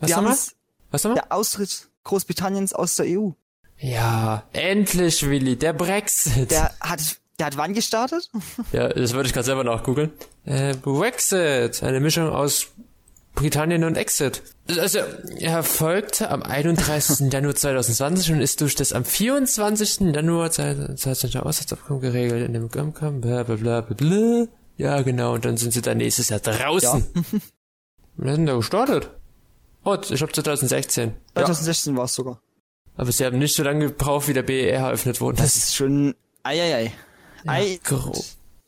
[0.00, 0.32] Was Wir nochmal?
[0.32, 0.54] haben's-
[0.90, 1.22] Was nochmal?
[1.22, 3.30] Der Austritt Großbritanniens aus der EU.
[3.78, 5.54] Ja, endlich, Willi.
[5.56, 6.50] Der Brexit.
[6.50, 7.00] Der hat,
[7.38, 8.28] der hat wann gestartet?
[8.72, 10.10] Ja, das würde ich gerade selber nachgoogeln.
[10.46, 12.66] Äh, Brexit, eine Mischung aus
[13.34, 14.42] Britannien und Exit.
[14.68, 14.98] Also,
[15.38, 17.30] er folgte am 31.
[17.32, 20.00] Januar 2020 und ist durch das am 24.
[20.14, 24.46] Januar 2020 Auslandsabkommen geregelt in dem Abkommen, bla bla bla bla bla.
[24.76, 27.06] Ja, genau, und dann sind sie dann nächstes Jahr draußen.
[28.16, 29.10] Wann sind da gestartet?
[29.84, 31.10] Oh, ich hab 2016.
[31.36, 32.40] Ja, 2016 war es sogar.
[32.96, 35.38] aber sie haben nicht so lange gebraucht, wie der BER eröffnet wurde.
[35.38, 36.92] Das ist schon, eieiei.
[37.46, 38.16] Ei, grob.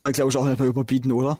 [0.04, 1.38] glaube ich auch nicht mehr überbieten, oder?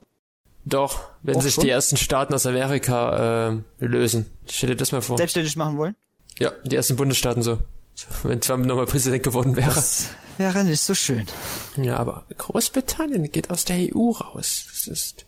[0.64, 1.64] Doch, wenn Auch sich schon?
[1.64, 4.26] die ersten Staaten aus Amerika ähm, lösen.
[4.48, 5.16] Stell dir das mal vor.
[5.16, 5.96] Selbstständig machen wollen?
[6.38, 7.58] Ja, die ersten Bundesstaaten so.
[7.94, 9.74] So, Wenn Trump nochmal Präsident geworden wäre.
[9.74, 11.26] Das wäre nicht so schön.
[11.76, 14.64] Ja, aber Großbritannien geht aus der EU raus.
[14.70, 15.26] Das ist.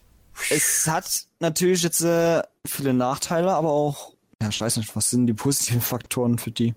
[0.51, 5.27] Es hat natürlich jetzt äh, viele Nachteile, aber auch, ja, ich weiß nicht, was sind
[5.27, 6.75] die positiven Faktoren für die?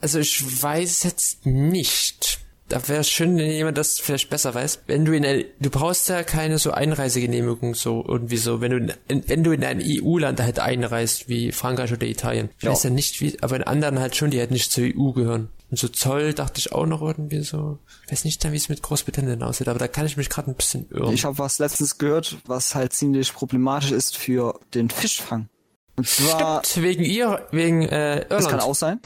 [0.00, 2.40] Also ich weiß jetzt nicht.
[2.68, 4.80] Da wäre es schön, wenn jemand das vielleicht besser weiß.
[4.86, 8.94] Wenn du in ein, du brauchst ja keine so Einreisegenehmigung so irgendwie so, wenn du
[9.08, 12.50] in, wenn du in ein EU-Land halt einreist, wie Frankreich oder Italien.
[12.58, 12.70] Ich Ja.
[12.72, 15.48] weiß ja nicht wie, aber in anderen halt schon, die halt nicht zur EU gehören.
[15.70, 17.78] Und so Zoll dachte ich auch noch irgendwie so.
[18.06, 20.54] Ich weiß nicht wie es mit Großbritannien aussieht, aber da kann ich mich gerade ein
[20.54, 21.12] bisschen irren.
[21.14, 25.48] Ich habe was letztens gehört, was halt ziemlich problematisch ist für den Fischfang.
[25.96, 28.62] Und zwar, Stimmt, wegen ihr, wegen äh, das kann Irland.
[28.62, 29.00] auch sein.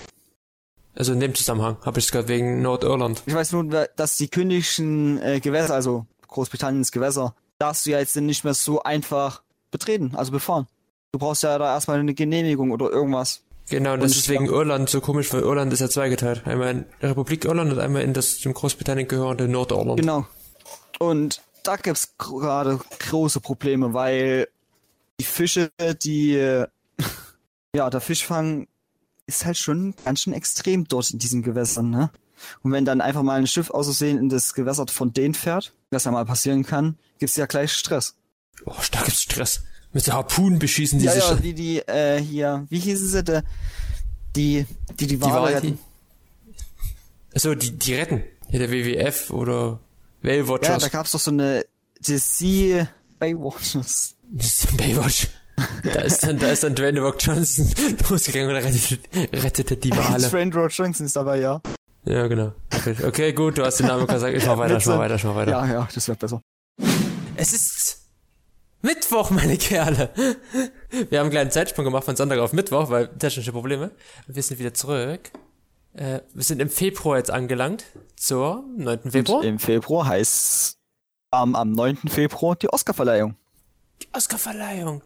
[0.94, 3.22] Also in dem Zusammenhang habe ich es gehört, wegen Nordirland.
[3.26, 8.16] Ich weiß nur, dass die königlichen äh, Gewässer, also Großbritanniens Gewässer, darfst du ja jetzt
[8.16, 10.66] nicht mehr so einfach betreten, also befahren.
[11.12, 13.42] Du brauchst ja da erstmal eine Genehmigung oder irgendwas.
[13.68, 16.46] Genau, und das ist wegen Irland so komisch, weil Irland ist ja zweigeteilt.
[16.46, 20.00] Einmal in der Republik Irland und einmal in das zum Großbritannien gehörende Nordirland.
[20.00, 20.26] Genau.
[20.98, 24.48] Und da gibt's gerade große Probleme, weil
[25.20, 25.70] die Fische,
[26.02, 26.64] die,
[27.74, 28.66] ja, der Fischfang
[29.32, 32.10] ist halt schon ganz schön extrem dort in diesen Gewässern, ne?
[32.62, 35.72] Und wenn dann einfach mal ein Schiff aus Versehen in das Gewässer von denen fährt,
[35.90, 38.16] was ja mal passieren kann, gibt's ja gleich Stress.
[38.66, 39.62] Oh, da gibt's Stress.
[39.92, 41.22] Mit der Harpunen beschießen die Ja, sich.
[41.28, 43.44] ja, wie die, äh, hier, wie hießen sie, der,
[44.34, 45.78] die, die, die die Wale Wahl, retten.
[46.46, 46.54] die,
[47.34, 48.22] also die, die retten.
[48.48, 49.78] Hier der WWF oder
[50.22, 50.82] Whale Ja, Watchers.
[50.82, 51.64] da gab's doch so eine,
[52.00, 54.16] die Sea Baywatchers.
[54.76, 55.28] Baywatch.
[55.82, 57.70] Da ist dann, da ist dann Dwayne Rock Johnson
[58.08, 58.98] losgegangen und rettet,
[59.32, 60.28] rettete die Wale.
[60.28, 61.60] Trent Road Johnson ist dabei, ja.
[62.04, 62.52] Ja, genau.
[62.74, 64.36] Okay, okay, gut, du hast den Namen gesagt.
[64.36, 65.50] Ich mach weiter, ich mach weiter, ich mach weiter.
[65.52, 66.40] Ja, ja, das wäre besser.
[67.36, 68.02] Es ist
[68.82, 70.10] Mittwoch, meine Kerle.
[71.08, 73.92] Wir haben einen kleinen Zeitsprung gemacht von Sonntag auf Mittwoch, weil technische Probleme.
[74.26, 75.30] Wir sind wieder zurück.
[75.94, 77.84] Äh, wir sind im Februar jetzt angelangt.
[78.16, 79.10] Zur 9.
[79.10, 79.40] Februar.
[79.40, 80.78] Und Im Februar heißt
[81.30, 81.96] am, am 9.
[82.08, 83.36] Februar die Oscarverleihung.
[84.02, 85.02] Die Oscarverleihung.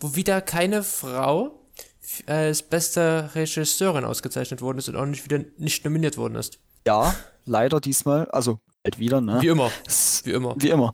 [0.00, 1.60] Wo wieder keine Frau
[2.02, 6.58] f- als beste Regisseurin ausgezeichnet worden ist und auch nicht wieder nicht nominiert worden ist.
[6.86, 9.40] Ja, leider diesmal, also halt wieder, ne?
[9.42, 9.70] Wie immer.
[9.86, 10.54] Es, Wie immer.
[10.58, 10.92] wie immer.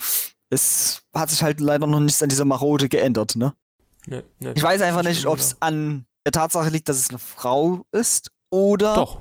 [0.51, 3.55] Es hat sich halt leider noch nichts an dieser Marode geändert, ne?
[4.07, 4.53] Ne, ne.
[4.57, 8.31] Ich weiß einfach nicht, ob es an der Tatsache liegt, dass es eine Frau ist
[8.51, 9.21] oder Doch.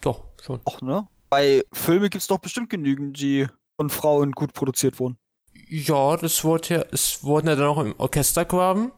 [0.00, 0.60] Doch, schon.
[0.64, 1.06] auch, ne?
[1.28, 5.16] Bei Filmen gibt's doch bestimmt genügend, die von Frauen gut produziert wurden.
[5.72, 8.90] Ja, das wurde ja, es wurden ja dann auch im Orchestergraben,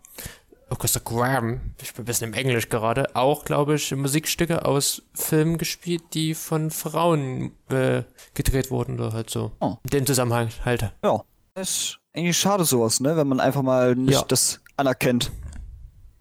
[0.71, 6.03] Orchestergraben, ich bin ein bisschen im Englisch gerade, auch, glaube ich, Musikstücke aus Filmen gespielt,
[6.15, 9.53] die von Frauen äh, gedreht wurden oder halt so.
[9.61, 9.77] Oh.
[9.85, 10.91] In dem Zusammenhang halt.
[11.05, 11.23] Ja.
[11.55, 13.17] ist eigentlich schade sowas, ne?
[13.19, 14.23] Wenn man einfach mal nicht Ja.
[14.27, 15.31] das anerkennt.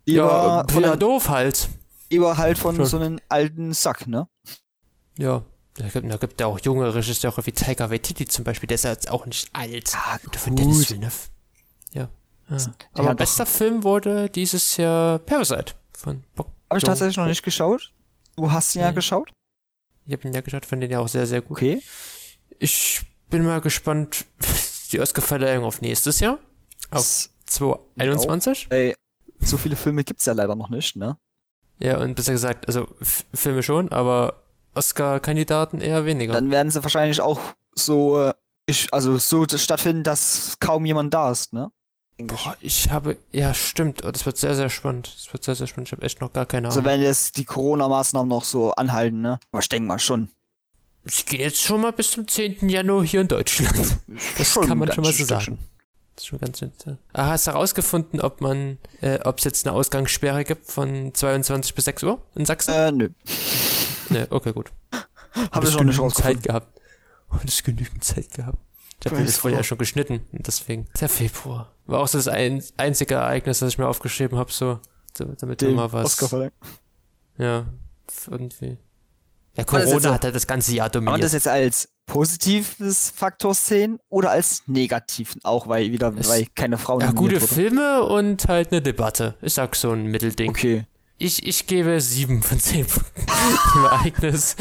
[0.05, 1.69] Ja, Lieber, von ja, einem, doof halt.
[2.09, 2.85] lieber halt von Schon.
[2.85, 4.27] so einem alten Sack, ne?
[5.17, 5.43] Ja.
[5.81, 8.83] Da gibt, da gibt ja auch junge Regisseure wie Taika Waititi zum Beispiel, der ist
[8.83, 9.91] ja jetzt auch nicht alt.
[9.93, 11.13] Ja, Oder von Dennis Villeneuve.
[11.93, 12.09] Ja.
[12.49, 12.57] ja.
[12.93, 17.91] Aber bester Film wurde dieses Jahr Parasite von Bok Habe ich tatsächlich noch nicht geschaut.
[18.35, 18.95] Du hast ihn ja Nee.
[18.95, 19.31] geschaut.
[20.05, 21.57] Ich habe ihn ja geschaut, fand den ja auch sehr, sehr gut.
[21.57, 21.81] Okay.
[22.59, 24.25] Ich bin mal gespannt,
[24.91, 26.33] die Oscar-Verleihung auf nächstes Jahr.
[26.91, 28.67] Auf Das- 2021.
[28.69, 28.95] Ey,
[29.39, 31.17] so viele Filme gibt's ja leider noch nicht, ne?
[31.79, 32.87] Ja, und besser gesagt, also
[33.33, 34.43] Filme schon, aber
[34.75, 36.33] Oscar-Kandidaten eher weniger.
[36.33, 37.39] Dann werden sie wahrscheinlich auch
[37.75, 38.33] so, äh,
[38.65, 41.71] ich, also so stattfinden, dass kaum jemand da ist, ne?
[42.17, 45.11] Boah, ich habe, ja, stimmt, oh, das wird sehr, sehr spannend.
[45.15, 45.87] Das wird sehr, sehr spannend.
[45.89, 46.91] Ich habe echt noch gar keine Also Ahnung.
[46.91, 49.39] wenn jetzt die Corona-Maßnahmen noch so anhalten, ne?
[49.51, 50.29] Aber ich denke mal schon.
[51.03, 52.69] Ich gehe jetzt schon mal bis zum 10.
[52.69, 53.75] Januar hier in Deutschland.
[54.37, 55.57] Das Schon kann man schon mal so sagen.
[56.15, 56.71] Das ist schon ganz nett.
[57.13, 61.73] Ah, hast du herausgefunden, ob man, äh, ob es jetzt eine Ausgangssperre gibt von 22
[61.73, 62.73] bis 6 Uhr in Sachsen?
[62.73, 63.09] Äh, nö.
[64.11, 64.71] Ne, okay, gut.
[65.51, 66.15] Hab ich noch nicht.
[66.15, 66.79] Zeit gehabt.
[67.29, 68.57] Hat es genügend Zeit gehabt.
[69.03, 70.21] Ich habe das vorher schon geschnitten.
[70.31, 70.87] und Deswegen.
[70.99, 71.71] Der Februar.
[71.87, 74.79] War auch so das ein, einzige Ereignis, das ich mir aufgeschrieben habe, so,
[75.15, 76.19] damit Den mal was.
[77.37, 77.65] Ja,
[78.29, 78.77] irgendwie.
[79.57, 81.25] Ja, Corona hat halt das ganze Jahr Kann man dominiert.
[81.25, 85.41] das jetzt als positives Faktor sehen oder als negativen?
[85.43, 87.47] Auch weil wieder, Es- weil keine Frauen ja, gute wurden.
[87.47, 89.35] Filme und halt eine Debatte.
[89.41, 90.51] Ich sag so ein Mittelding.
[90.51, 90.85] Okay.
[91.23, 93.25] Ich, ich gebe sieben von zehn Punkten
[93.75, 94.55] dem Ereignis.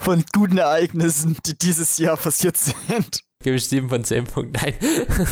[0.00, 3.20] Von guten Ereignissen, die dieses Jahr passiert sind.
[3.40, 4.52] Gebe ich sieben von zehn Punkten.
[4.60, 4.74] Nein.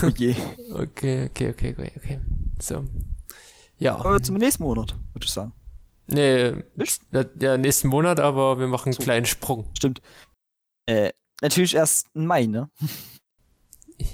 [0.05, 0.37] Oh je.
[0.73, 2.21] Okay, okay, okay, okay, okay.
[2.63, 2.85] So.
[3.79, 3.97] Ja.
[3.97, 5.53] Aber zum nächsten Monat, würde ich sagen.
[6.07, 7.03] Nee, Nicht?
[7.41, 9.03] ja, nächsten Monat, aber wir machen einen So.
[9.03, 9.69] kleinen Sprung.
[9.77, 10.01] Stimmt.
[10.87, 11.11] Äh,
[11.43, 12.71] natürlich erst im Mai, ne?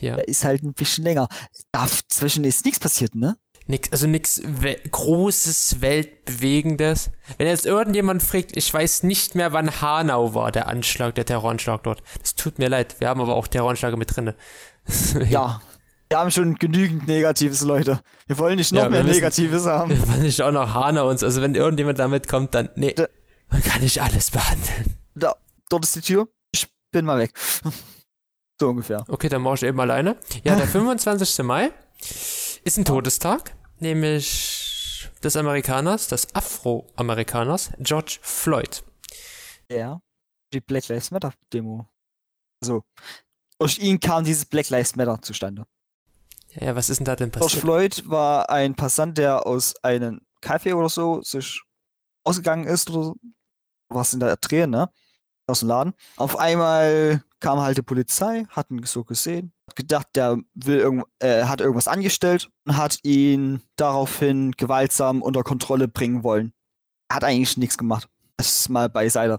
[0.00, 0.16] Ja.
[0.16, 1.28] Der ist halt ein bisschen länger.
[1.70, 3.36] Dazwischen ist nichts passiert, ne?
[3.66, 7.10] Nix, also nichts we großes, weltbewegendes.
[7.38, 11.82] Wenn jetzt irgendjemand fragt, ich weiß nicht mehr, wann Hanau war, der Anschlag, der Terroranschlag
[11.82, 12.02] dort.
[12.20, 12.96] Das tut mir leid.
[13.00, 14.34] Wir haben aber auch Terroranschläge mit drinne.
[15.30, 15.62] Ja.
[16.10, 18.00] Wir haben schon genügend Negatives, Leute.
[18.26, 19.90] Wir wollen nicht noch Ja, mehr müssen- Negatives haben.
[19.90, 21.24] Wir wollen nicht auch noch Hanau uns.
[21.24, 23.08] Also wenn irgendjemand damit kommt, dann, nee, Da-
[23.48, 24.96] man kann nicht alles behandeln.
[25.14, 25.34] Da,
[25.70, 26.28] dort ist die Tür.
[26.52, 27.32] Ich bin mal weg.
[28.60, 29.04] So ungefähr.
[29.08, 30.16] Okay, dann mache ich eben alleine.
[30.44, 31.42] Ja, der 25.
[31.44, 31.72] Mai
[32.64, 38.82] ist ein Todestag, nämlich des Amerikaners, des Afroamerikaners, George Floyd.
[39.70, 40.00] Ja.
[40.52, 41.88] Die Black Lives Matter Demo.
[42.62, 42.82] Also,
[43.58, 45.66] durch ihn kam dieses Black Lives Matter zustande.
[46.54, 47.62] Ja, was ist denn da denn George passiert?
[47.62, 51.60] Floyd war ein Passant, der aus einem Kaffee oder so sich
[52.24, 53.16] ausgegangen ist oder so.
[53.88, 54.90] was in der Dreh, ne?
[55.46, 55.92] Aus dem Laden.
[56.16, 61.04] Auf einmal kam halt die Polizei, hat ihn so gesehen, hat gedacht, der will irgend,
[61.18, 66.54] äh, hat irgendwas angestellt und hat ihn daraufhin gewaltsam unter Kontrolle bringen wollen.
[67.12, 68.08] Hat eigentlich nichts gemacht.
[68.38, 69.38] Das ist mal beiseite.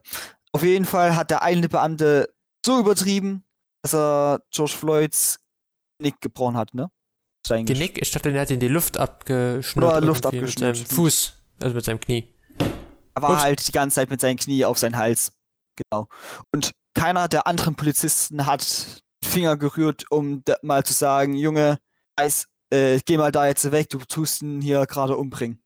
[0.51, 2.29] Auf jeden Fall hat der eine Beamte
[2.63, 3.43] so übertrieben,
[3.81, 5.39] dass er George Floyds
[5.99, 6.91] Nick gebrochen hat, ne?
[7.45, 8.01] Sein Genick?
[8.01, 9.85] Ich dachte, er hat ihn die Luft abgeschnürt.
[9.85, 10.77] Oder Luft abgeschnürt.
[10.77, 12.27] Mit seinem Fuß, also mit seinem Knie.
[13.15, 13.39] Er war Gut.
[13.39, 15.31] halt die ganze Zeit mit seinen Knie auf seinen Hals.
[15.75, 16.07] Genau.
[16.53, 21.77] Und keiner der anderen Polizisten hat Finger gerührt, um mal zu sagen, Junge,
[22.17, 25.61] weiß, äh, geh mal da jetzt weg, du tust ihn hier gerade umbringen.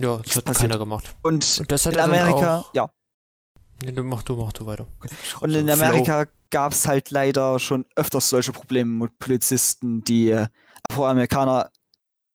[0.00, 0.70] Ja, das hat passiert.
[0.70, 1.14] keiner gemacht.
[1.22, 2.90] Und Und das hat in er Amerika, auch, ja,
[3.82, 4.86] Nee, du mach du, mach du weiter.
[5.40, 5.70] und in.
[5.70, 10.48] Amerika gab es halt leider schon öfters solche Probleme mit Polizisten, die äh,
[10.90, 11.70] Afroamerikaner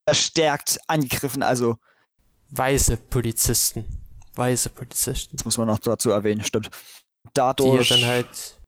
[0.07, 1.77] verstärkt angegriffen, also
[2.49, 3.85] Weiße Polizisten.
[4.35, 5.37] Weiße Polizisten.
[5.37, 6.67] das muss man noch dazu erwähnen, stimmt.
[6.67, 6.71] Die
[7.27, 8.59] ja Dadurch, dann halt.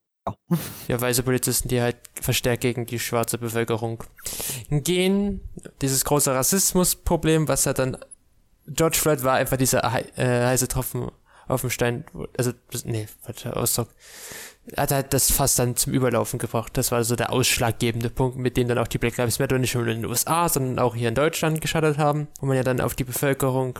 [0.89, 4.03] Ja, weiße Polizisten, die halt verstärkt gegen die schwarze Bevölkerung
[4.69, 5.39] gehen.
[5.82, 7.97] Dieses große Rassismusproblem, was ja dann.
[8.67, 11.10] George Floyd war einfach dieser äh, heiße Tropfen
[11.47, 12.03] auf dem Stein.
[12.38, 12.51] Also,
[12.84, 13.89] nee, falscher Ausdruck.
[14.69, 16.75] Er hat halt das fast dann zum Überlaufen gebracht.
[16.75, 19.75] Das war so der ausschlaggebende Punkt, mit dem dann auch die Black Lives Matter nicht
[19.75, 22.82] nur in den USA, sondern auch hier in Deutschland gescheitert haben, wo man ja dann
[22.82, 23.80] auf die Bevölkerung,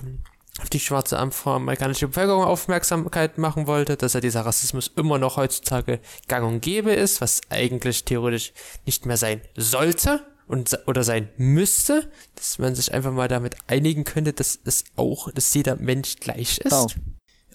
[0.60, 6.00] auf die schwarze afroamerikanische Bevölkerung Aufmerksamkeit machen wollte, dass ja dieser Rassismus immer noch heutzutage
[6.28, 8.54] gang und gäbe ist, was eigentlich theoretisch
[8.86, 14.04] nicht mehr sein sollte und oder sein müsste, dass man sich einfach mal damit einigen
[14.04, 16.72] könnte, dass es auch, dass jeder Mensch gleich ist.
[16.72, 16.88] Genau.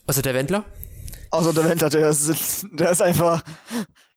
[0.07, 0.65] Also der Wendler?
[1.33, 3.43] außer der Wendler, der ist, der ist einfach,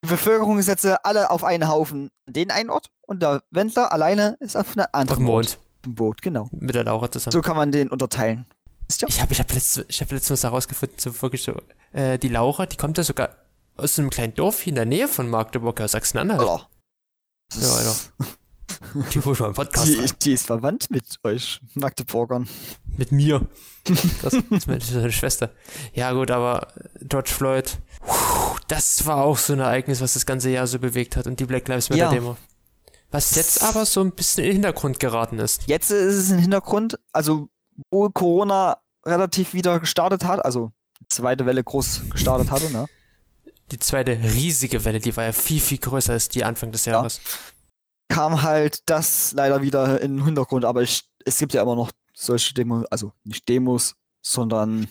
[0.02, 4.76] Bevölkerung äh, alle auf einen Haufen den einen Ort und der Wendler alleine ist auf
[4.76, 5.58] einer Auf anderen dem Ort.
[5.84, 5.96] Mond.
[5.96, 6.48] Boot, genau.
[6.52, 7.32] Mit der Laura zusammen.
[7.32, 8.44] So kann man den unterteilen.
[8.88, 11.60] Ich habe ich hab letztens, ich hab letztens herausgefunden, so wirklich so,
[11.92, 13.36] äh, die Laura, die kommt ja sogar
[13.76, 16.40] aus einem kleinen Dorf hier in der Nähe von Magdeburg, aus Sachsen-Anhalt.
[16.40, 16.68] Alter.
[17.54, 17.94] Ja, Alter.
[19.12, 22.48] Die wohl schon einen Podcast Die, die ist verwandt mit euch Magdeburgern.
[22.96, 23.46] Mit mir.
[24.22, 25.50] Das ist meine, meine Schwester.
[25.92, 26.68] Ja, gut, aber
[27.02, 27.78] George Floyd,
[28.68, 31.44] das war auch so ein Ereignis, was das ganze Jahr so bewegt hat und die
[31.44, 32.10] Black Lives Matter Ja.
[32.10, 32.36] Demo.
[33.12, 35.62] Was jetzt aber so ein bisschen in den Hintergrund geraten ist.
[35.68, 37.48] Jetzt ist es im Hintergrund, also
[37.90, 42.86] wo Corona relativ wieder gestartet hat, also die zweite Welle groß gestartet hatte, ne?
[43.72, 47.20] Die zweite riesige Welle, die war ja viel, viel größer als die Anfang des Jahres.
[48.08, 51.90] kam halt das leider wieder in den Hintergrund, aber ich, es gibt ja immer noch
[52.14, 54.88] solche Demos, also nicht Demos, sondern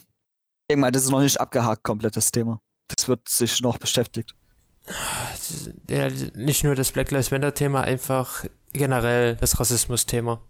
[0.68, 2.62] ich mal, das ist noch nicht abgehakt, komplett das Thema.
[2.88, 4.36] Das wird sich noch beschäftigt.
[5.90, 10.42] ja, nicht nur das Black Lives Matter Thema, einfach generell das Rassismus-Thema.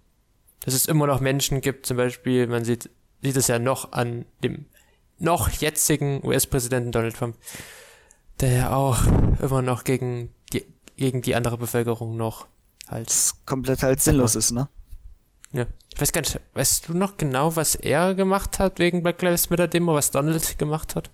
[0.66, 2.90] Dass es immer noch Menschen gibt, zum Beispiel, man sieht,
[3.22, 4.66] sieht es ja noch an dem
[5.20, 7.38] noch jetzigen US-Präsidenten Donald Trump,
[8.42, 8.98] der ja auch
[9.42, 10.66] immer noch gegen die,
[10.98, 12.48] gegen die andere Bevölkerung noch
[12.90, 14.68] halt, Das komplett halt sinnlos ist, ne?
[15.54, 15.66] ja.
[15.94, 19.50] Ich weiß gar nicht, weißt du noch genau, was er gemacht hat wegen Black Lives
[19.50, 21.10] Matter Demo, was Donald gemacht hat?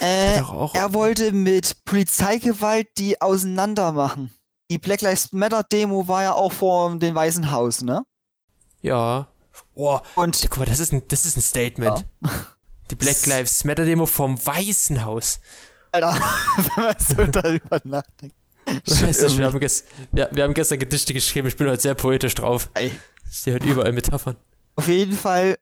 [0.00, 4.34] Äh, auch- er wollte mit Polizeigewalt die auseinander machen.
[4.70, 8.02] Die Black Lives Matter Demo war ja auch vor dem Weißen Haus, ne?
[8.82, 9.28] Ja.
[9.74, 12.04] Oh, Und guck mal, das ist ein, das ist ein Statement.
[12.90, 15.40] Die Black Lives Matter Demo vom Weißen Haus.
[15.92, 16.14] Alter,
[16.76, 18.36] wenn man so darüber nachdenkt.
[18.84, 22.34] Du, wir, haben gest, ja, wir haben gestern Gedichte geschrieben, ich bin heute sehr poetisch
[22.34, 22.68] drauf.
[22.74, 22.90] Ey.
[23.30, 24.36] Ich sehe heute überall Metaphern.
[24.74, 25.56] Auf jeden Fall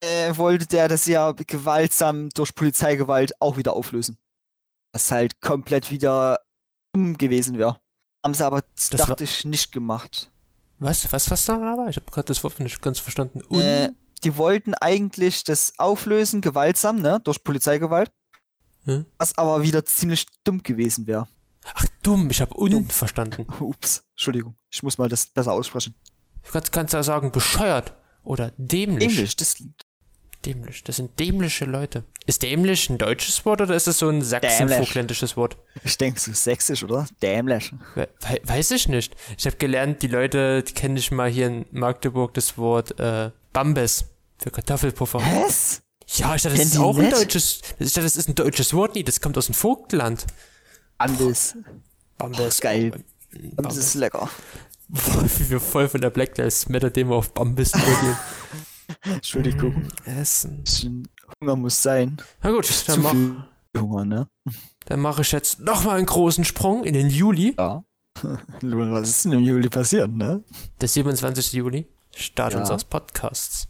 [0.00, 4.18] äh, wollte der das ja gewaltsam durch Polizeigewalt auch wieder auflösen.
[4.92, 6.40] Was halt komplett wieder
[6.92, 7.78] dumm gewesen wäre.
[8.24, 10.30] Haben sie aber, Das dachte ich, nicht gemacht.
[10.80, 11.12] Was?
[11.12, 11.88] Was, was da war?
[11.88, 13.42] Ich habe gerade das Wort nicht ganz verstanden.
[13.48, 13.90] Un Äh,
[14.24, 17.20] die wollten eigentlich das auflösen, gewaltsam, ne?
[17.22, 18.10] Durch Polizeigewalt.
[18.84, 19.06] Hm?
[19.18, 21.28] Was aber wieder ziemlich dumm gewesen wäre.
[21.74, 23.46] Ach, dumm, ich habe un verstanden.
[23.60, 24.56] Ups, Entschuldigung.
[24.70, 25.94] Ich muss mal das besser aussprechen.
[26.44, 27.94] Du kannst, kannst ja sagen, bescheuert.
[28.22, 29.10] Oder dämlich.
[29.10, 29.62] Englisch, das
[30.46, 30.82] Dämlich.
[30.84, 32.04] Das sind dämliche Leute.
[32.26, 35.58] Ist dämlich ein deutsches Wort oder ist es so ein sachsen-vogtländisches Wort?
[35.84, 37.06] ich denke so sächsisch, oder?
[37.20, 37.72] Dämlich.
[37.94, 39.14] We we weiß ich nicht.
[39.36, 43.30] Ich habe gelernt, die Leute, die kenne ich mal hier in Magdeburg, das Wort äh,
[43.52, 44.06] Bambes
[44.38, 45.18] für Kartoffelpuffer.
[45.18, 45.82] Was?
[46.06, 47.16] Ja, ich dachte, das Kennt ist auch ein nicht?
[47.16, 47.60] deutsches.
[47.78, 48.94] Ich dachte, das ist ein deutsches Wort.
[48.94, 50.26] Nee, das kommt aus dem Vogtland.
[50.96, 51.54] Anders.
[52.16, 52.60] Bambes.
[52.60, 52.92] geil.
[53.30, 53.54] Bambes.
[53.56, 54.28] Das ist lecker.
[54.88, 58.16] Boah, wie wir voll von der Black Lives Matter Demo auf Bambis übergehen.
[59.02, 59.88] Entschuldigung.
[60.04, 60.64] Essen.
[60.64, 61.08] Bisschen
[61.40, 62.16] Hunger muss sein.
[62.42, 63.36] Na gut, dann Zu mach, viel
[63.76, 64.28] Hunger, ne?
[64.86, 67.54] dann mache ich jetzt nochmal einen großen Sprung in den Juli.
[67.58, 67.84] Ja.
[68.62, 70.42] Was ist denn im Juli passiert, ne?
[70.80, 71.52] Der 27.
[71.52, 71.86] Juli.
[72.14, 72.60] Start Ja.
[72.60, 73.68] unseres Podcasts.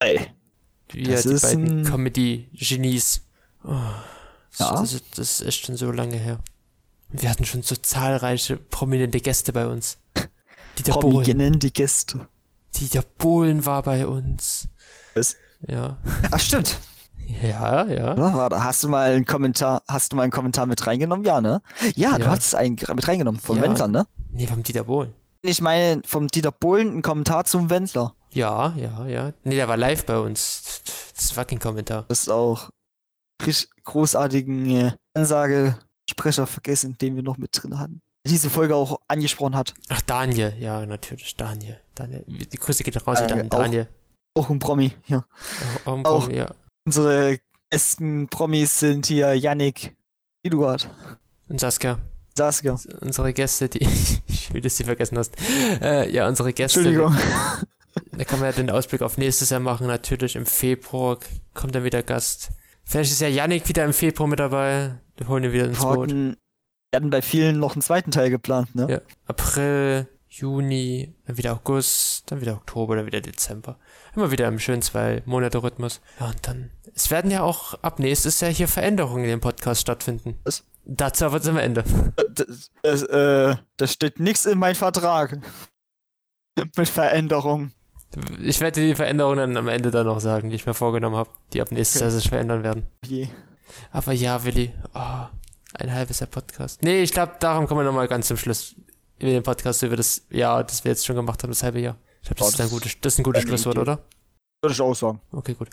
[0.00, 0.28] Ey.
[0.92, 3.22] Wir, Das die ist beiden ein- Comedy-Genies.
[3.62, 3.68] Oh,
[4.50, 4.72] das, Ja.
[4.72, 6.40] das, ist- das ist echt schon so lange her.
[7.10, 9.98] Wir hatten schon so zahlreiche prominente Gäste bei uns.
[10.78, 11.22] Dieter Bohlen.
[11.24, 12.28] Prominente Gäste.
[12.76, 14.68] Dieter Bohlen war bei uns.
[15.14, 15.36] Was?
[15.66, 15.98] Ja.
[16.30, 16.78] Ach, stimmt.
[17.42, 18.16] Ja, ja.
[18.16, 21.24] Warte, hast du mal einen Kommentar, hast du mal einen Kommentar mit reingenommen?
[21.24, 21.62] Ja, ne?
[21.94, 22.30] Ja, du Ja.
[22.30, 23.62] hast einen mit reingenommen vom Ja.
[23.62, 24.06] Wendler, ne?
[24.32, 25.12] Nee, vom Dieter Bohlen.
[25.42, 28.14] Ich meine, vom Dieter Bohlen ein Kommentar zum Wendler.
[28.32, 29.32] Ja, ja, ja.
[29.44, 30.82] Nee, der war live bei uns.
[31.16, 32.04] Das war kein Kommentar.
[32.08, 32.70] Das ist auch
[33.44, 38.02] richtig großartigen äh, Ansagesprecher vergessen, den wir noch mit drin hatten.
[38.26, 39.74] Diese Folge auch angesprochen hat.
[39.88, 40.54] Ach, Daniel.
[40.60, 41.36] Ja, natürlich.
[41.36, 41.78] Daniel.
[41.94, 42.24] Daniel.
[42.26, 43.88] Die Grüße geht raus Äh, wieder an auch- Daniel.
[44.34, 45.24] Auch ein Promi hier.
[45.84, 46.50] Auch, auch, auch- ja.
[46.86, 47.38] Unsere
[47.70, 49.96] besten Promis sind hier Yannick,
[50.42, 50.88] Eduard,
[51.48, 51.98] Und Saskia.
[52.36, 52.78] Saskia.
[53.00, 53.80] Unsere Gäste, die.
[54.28, 55.34] ich will, dass du vergessen hast.
[55.82, 56.80] Äh, ja, unsere Gäste.
[56.80, 57.16] Entschuldigung.
[58.12, 59.88] Da kann man ja den Ausblick auf nächstes Jahr machen.
[59.88, 61.18] Natürlich im Februar
[61.54, 62.50] kommt dann wieder Gast.
[62.84, 64.94] Vielleicht ist ja Yannick wieder im Februar mit dabei.
[65.16, 66.14] Wir holen ihn wieder ins Boot.
[66.90, 68.86] Wir hatten bei vielen noch einen zweiten Teil geplant, ne?
[68.90, 69.00] Ja.
[69.26, 73.78] April, Juni, dann wieder August, dann wieder Oktober, dann wieder Dezember.
[74.16, 76.00] Immer wieder im schönen Zwei-Monate-Rhythmus.
[76.18, 76.70] Ja, und dann.
[76.94, 80.36] Es werden ja auch ab nächstes Jahr hier Veränderungen in dem Podcast stattfinden.
[80.44, 80.64] Was?
[80.84, 81.84] Dazu aber zum Ende.
[82.34, 85.38] Das, das, äh, das steht nichts in meinem Vertrag.
[86.76, 87.70] Mit Veränderung.
[88.40, 91.30] Ich werde die Veränderungen dann am Ende dann noch sagen, die ich mir vorgenommen habe,
[91.52, 92.10] die ab nächstes Okay.
[92.10, 92.86] Jahr sich verändern werden.
[93.04, 93.28] Je.
[93.92, 95.26] Aber ja, Willi, oh,
[95.74, 96.82] ein halbes Jahr Podcast.
[96.82, 98.74] Nee, ich glaube, darum kommen wir nochmal ganz zum Schluss
[99.18, 101.96] über den Podcast, über das Jahr, das wir jetzt schon gemacht haben, das halbe Jahr.
[102.22, 103.82] Ich glaube, das, Ja, ist ein das gutes, das ist ein gutes Schlusswort, Idee.
[103.82, 103.98] oder?
[104.62, 105.20] Würde ich auch sagen.
[105.32, 105.68] Okay, gut.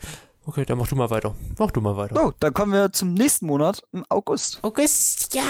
[0.45, 1.35] Okay, dann mach du mal weiter.
[1.59, 2.15] Mach du mal weiter.
[2.15, 4.59] So, dann kommen wir zum nächsten Monat, im August.
[4.63, 5.43] August, ja!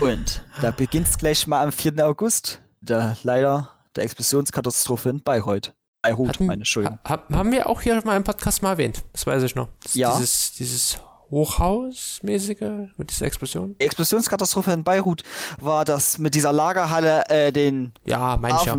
[0.00, 2.06] Und da beginnt es gleich mal am 4.
[2.06, 2.60] August.
[2.80, 5.74] Der, leider der Explosionskatastrophe in Bayreuth.
[6.02, 6.98] Beirut, Hatten- meine Entschuldigung.
[7.04, 9.02] Ha, hab- haben wir auch hier mal im Podcast mal erwähnt.
[9.12, 9.68] Das weiß ich noch.
[9.82, 10.16] Das, Ja.
[10.16, 10.98] Dieses, dieses
[11.30, 13.76] Hochhausmäßige mit dieser Explosion.
[13.80, 15.22] Die Explosionskatastrophe in Beirut
[15.60, 18.78] war das mit dieser Lagerhalle, äh, den Ja, meine ich ja.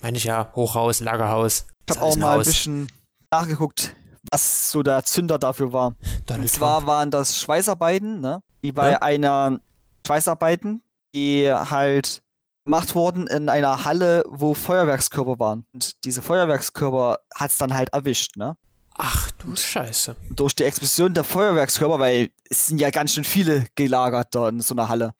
[0.00, 0.50] Meine ich ja.
[0.54, 1.66] Hochhaus, Lagerhaus.
[1.88, 2.46] Ich habe auch ein mal ein Haus.
[2.46, 2.88] bisschen
[3.30, 3.94] nachgeguckt,
[4.30, 5.94] was so der Zünder dafür war.
[6.26, 6.86] Donald Und zwar Trump.
[6.88, 8.40] waren das Schweißarbeiten, ne?
[8.62, 9.02] Die bei Ja.
[9.02, 9.60] einer
[10.06, 10.82] Schweißarbeiten,
[11.14, 12.22] die halt
[12.64, 15.64] gemacht wurden in einer Halle, wo Feuerwerkskörper waren.
[15.72, 18.56] Und diese Feuerwerkskörper hat's dann halt erwischt, ne?
[18.94, 20.16] Ach du Scheiße.
[20.30, 24.60] Durch die Explosion der Feuerwerkskörper, weil es sind ja ganz schön viele gelagert da in
[24.60, 25.14] so einer Halle.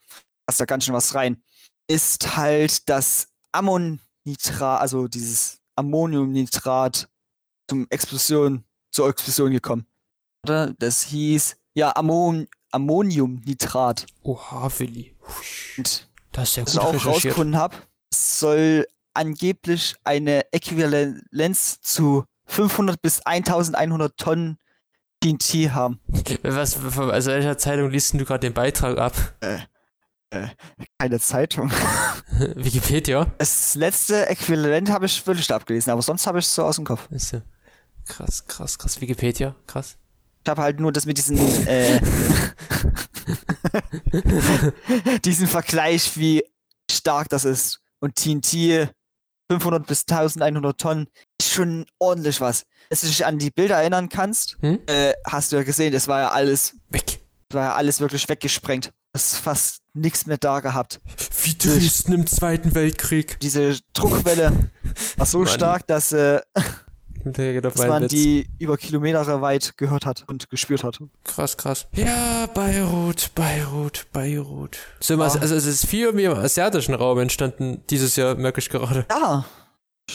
[0.47, 1.43] Da ist da ganz schön was rein.
[1.89, 7.09] Ist halt das Ammonnitrat, also dieses Ammoniumnitrat
[7.69, 9.87] zum Explosion, zur Explosion gekommen.
[10.45, 10.75] Oder?
[10.79, 14.07] Das hieß, ja, Ammon Ammoniumnitrat.
[14.23, 15.15] Oha, Willi.
[15.77, 17.15] Und Das ist ja was gut ich auch recherchiert.
[17.15, 17.77] rausgefunden habe,
[18.15, 24.59] soll angeblich eine Äquivalenz zu 500 bis 1100 Tonnen
[25.21, 26.01] TNT haben.
[26.43, 29.15] Was, also welcher Zeitung liest du gerade den Beitrag ab?
[30.99, 31.71] Keine Zeitung.
[32.57, 33.27] Wikipedia?
[33.39, 36.85] Das letzte Äquivalent habe ich wirklich abgelesen, aber sonst habe ich es so aus dem
[36.85, 37.09] Kopf.
[37.11, 37.43] Ist ja
[38.07, 39.01] krass, krass, krass.
[39.01, 39.97] Wikipedia, krass.
[40.45, 42.01] Ich habe halt nur das mit diesen, äh,
[45.25, 46.43] diesen Vergleich, wie
[46.91, 47.81] stark das ist.
[48.01, 48.91] Und TNT
[49.61, 51.07] 500 bis 1100 Tonnen
[51.39, 52.65] ist schon ordentlich was.
[52.89, 54.79] Wenn du dich an die Bilder erinnern kannst, Hm?
[54.87, 57.21] äh, hast du ja gesehen, das war ja alles, Weg.
[57.51, 58.93] war ja alles wirklich weggesprengt.
[59.13, 61.01] Das ist fast nichts mehr da gehabt.
[61.43, 63.39] Wie Dresden im Zweiten Weltkrieg.
[63.41, 64.71] Diese Druckwelle
[65.19, 65.49] war so Mann.
[65.49, 66.41] stark, dass, äh,
[67.25, 68.11] Dass meinen man Witz.
[68.11, 70.99] die über Kilometer weit gehört hat und gespürt hat.
[71.25, 71.87] Krass, krass.
[71.95, 74.79] Ja, Beirut, Beirut, Beirut.
[75.01, 75.25] So, Ah.
[75.25, 79.07] also es ist viel mehr im asiatischen Raum entstanden dieses Jahr, merke ich gerade.
[79.11, 79.45] Ja,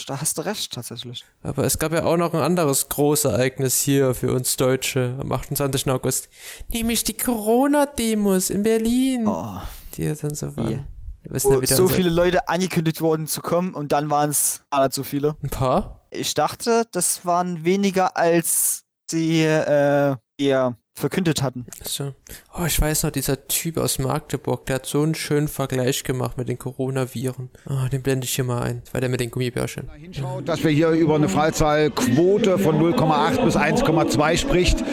[0.06, 1.24] da hast du recht, tatsächlich.
[1.42, 5.90] Aber es gab ja auch noch ein anderes Großereignis hier für uns Deutsche am 28.
[5.90, 6.28] August.
[6.68, 9.26] Nämlich die Corona-Demos in Berlin.
[9.26, 9.56] Oh,
[9.96, 10.70] Die ja dann so waren.
[10.72, 10.84] Ja
[11.30, 15.02] wo so viele Leute angekündigt wurden zu kommen und dann waren es gar nicht so
[15.02, 15.36] viele.
[15.42, 15.97] Ein paar?
[16.10, 21.64] Ich dachte, das waren weniger als sie äh, ihr verkündet hatten.
[21.84, 22.12] So.
[22.58, 26.36] Oh, ich weiß noch, dieser Typ aus Magdeburg, der hat so einen schönen Vergleich gemacht
[26.36, 27.50] mit den Coronaviren.
[27.68, 28.82] Oh, den blende ich hier mal ein.
[28.92, 29.88] War der mit den Gummibärchen.
[29.96, 34.84] Hinschaut, dass wir hier über eine Fallzahlquote von 0,8 bis 1,2 spricht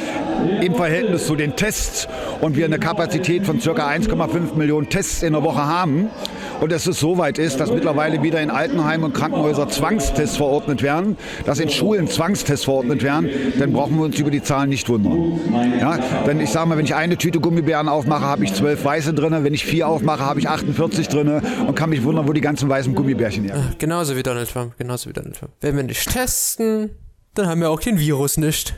[0.61, 2.07] im Verhältnis zu den Tests
[2.41, 3.71] und wir eine Kapazität von ca.
[3.71, 6.09] 1,5 Millionen Tests in der Woche haben
[6.61, 10.81] und dass es so weit ist, dass mittlerweile wieder in Altenheimen und Krankenhäusern Zwangstests verordnet
[10.81, 13.29] werden, dass in Schulen Zwangstests verordnet werden,
[13.59, 15.39] dann brauchen wir uns über die Zahlen nicht wundern.
[15.79, 19.13] Ja, denn ich sage mal, wenn ich eine Tüte Gummibären aufmache, habe ich zwölf weiße
[19.13, 22.41] drin, wenn ich vier aufmache, habe ich 48 drin und kann mich wundern, wo die
[22.41, 23.75] ganzen weißen Gummibärchen herkommen.
[23.77, 25.51] Genauso wie Donald Trump, genauso wie Donald Trump.
[25.61, 26.91] Wenn wir nicht testen,
[27.33, 28.75] dann haben wir auch den Virus nicht.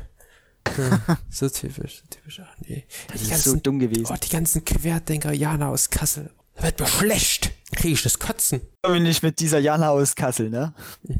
[0.77, 2.41] Ja, so typisch, so typisch.
[2.43, 2.83] Ach, nee.
[3.11, 4.07] Das ist so dumm gewesen.
[4.09, 6.29] Oh, die ganzen Querdenker, Jana aus Kassel.
[6.55, 7.51] Da wird mir schlecht.
[7.75, 8.61] Kriege ich das Kotzen.
[8.81, 10.73] Bin ich mit dieser Jana aus Kassel, ne?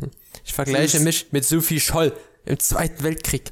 [0.45, 2.13] Ich vergleiche mich mit Sophie Scholl
[2.45, 3.51] im Zweiten Weltkrieg.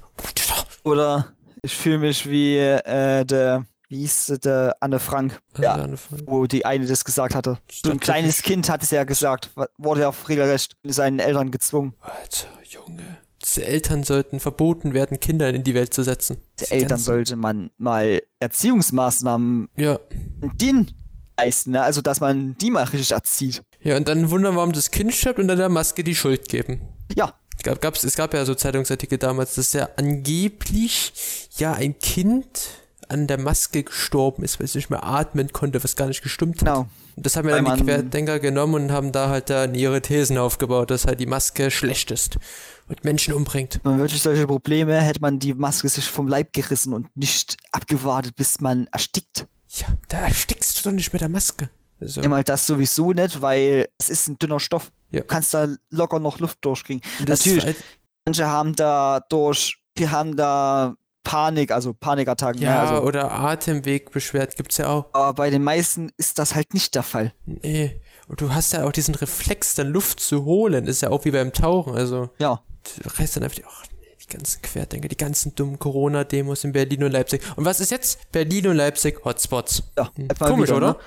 [0.86, 5.90] Oder ich fühle mich wie äh, der, wie hieß der Anne Frank, ja, Ja.
[6.26, 7.58] wo die eine das gesagt hatte.
[7.70, 11.96] So ein kleines Kind hat es ja gesagt, wurde ja regelrecht seinen Eltern gezwungen.
[12.00, 13.18] Alter, Junge.
[13.56, 16.38] Die Eltern sollten verboten werden, Kinder in die Welt zu setzen.
[16.62, 20.00] Die Eltern sollte man mal Erziehungsmaßnahmen Ja.
[20.42, 20.92] den
[21.38, 21.82] leisten, ne?
[21.82, 23.64] also dass man die mal richtig erzieht.
[23.82, 26.82] Ja, und dann wundern, warum das Kind stirbt und dann der Maske die Schuld geben.
[27.16, 27.34] Ja,
[27.64, 32.70] Gab, gab's, es gab ja so Zeitungsartikel damals, dass ja angeblich ja ein Kind
[33.08, 36.58] an der Maske gestorben ist, weil es nicht mehr atmen konnte, was gar nicht gestimmt
[36.62, 36.66] hat.
[36.66, 36.88] genau.
[37.16, 40.38] Und das haben ja dann die Querdenker genommen und haben da halt dann ihre Thesen
[40.38, 42.38] aufgebaut, dass halt die Maske schlecht ist
[42.90, 43.80] und Menschen umbringt.
[43.84, 48.36] Man wirklich solche Probleme, hätte man die Maske sich vom Leib gerissen und nicht abgewartet,
[48.36, 49.48] bis man erstickt.
[49.76, 51.70] Ja, da erstickst du doch nicht mit der Maske.
[52.00, 54.92] Also, Immer das sowieso nicht, weil es ist ein dünner Stoff.
[55.12, 55.22] Ja.
[55.22, 57.02] Du kannst da locker noch Luft durchkriegen.
[57.26, 57.78] das Natürlich, halt,
[58.26, 62.62] manche haben da durch, die haben da Panik, also Panikattacken.
[62.62, 62.90] ja, ne?
[62.90, 65.06] also, oder Atemwegbeschwert gibt's ja auch.
[65.14, 67.34] aber bei den meisten ist das halt nicht der Fall.
[67.46, 68.00] Nee.
[68.28, 70.86] Und du hast ja auch diesen Reflex, dann Luft zu holen.
[70.88, 71.96] Ist ja auch wie beim Tauchen.
[71.96, 72.62] Also, Ja.
[73.04, 73.84] du reißt dann einfach, die- ach
[74.26, 77.42] die ganzen Querdenker, die ganzen dummen Corona-Demos in Berlin und Leipzig.
[77.56, 78.32] Und was ist jetzt?
[78.32, 79.84] Berlin und Leipzig Hotspots.
[79.98, 80.28] ja Hm.
[80.40, 81.00] Komisch, wieder, oder?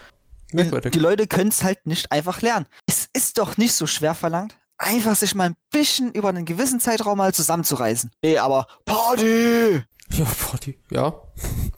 [0.53, 0.81] Ne?
[0.91, 2.67] Die Leute können es halt nicht einfach lernen.
[2.87, 6.81] Es ist doch nicht so schwer verlangt, einfach sich mal ein bisschen über einen gewissen
[6.81, 8.11] Zeitraum mal zusammenzureißen.
[8.23, 9.83] Nee, aber Party!
[10.11, 10.79] Ja, Party.
[10.91, 11.15] Ja.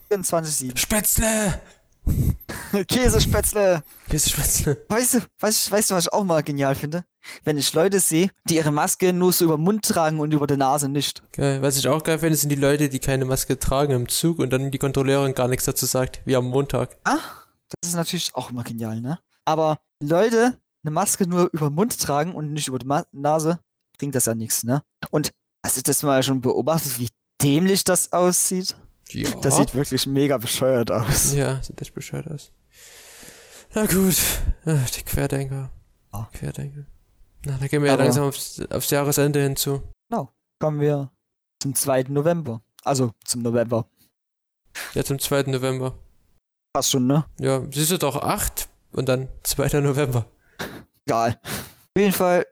[0.09, 0.77] 24-7.
[0.77, 1.59] Spätzle!
[2.87, 3.83] Käsespätzle!
[4.07, 4.85] Hier ist Spätzle.
[4.89, 7.05] Weißt du, weißt, weißt du, was ich auch mal genial finde?
[7.43, 10.47] Wenn ich Leute sehe, die ihre Maske nur so über den Mund tragen und über
[10.47, 11.21] die Nase nicht.
[11.33, 11.61] Geil.
[11.61, 14.51] Was ich auch geil finde, sind die Leute, die keine Maske tragen im Zug und
[14.51, 16.97] dann die Kontrolleurin gar nichts dazu sagt, wie am Montag.
[17.03, 17.19] Ah,
[17.81, 19.19] das ist natürlich auch immer genial, ne?
[19.45, 23.59] Aber Leute, eine Maske nur über den Mund tragen und nicht über die Ma Nase,
[23.97, 24.81] bringt das ja nichts, ne?
[25.11, 25.31] Und
[25.63, 27.09] hast du das mal schon beobachtet, wie
[27.41, 28.75] dämlich das aussieht?
[29.13, 29.29] Ja.
[29.41, 31.33] Das sieht wirklich mega bescheuert aus.
[31.33, 32.51] Ja, sieht echt bescheuert aus.
[33.73, 34.17] Na gut.
[34.65, 35.71] Ach, die Querdenker.
[36.13, 36.29] Ja.
[36.33, 36.85] Querdenker.
[37.45, 39.81] Na, da gehen wir ja langsam aufs, aufs Jahresende hinzu.
[40.61, 41.09] Kommen wir
[41.59, 42.03] zum 2.
[42.09, 42.61] November.
[42.83, 43.87] Also zum November.
[44.93, 45.43] Ja, zum 2.
[45.47, 45.97] November.
[46.71, 47.25] Passt schon, ne?
[47.39, 49.81] Ja, siehst du doch 8 und dann 2.
[49.81, 50.27] November.
[51.07, 51.39] Egal.
[51.43, 52.45] Auf jeden Fall,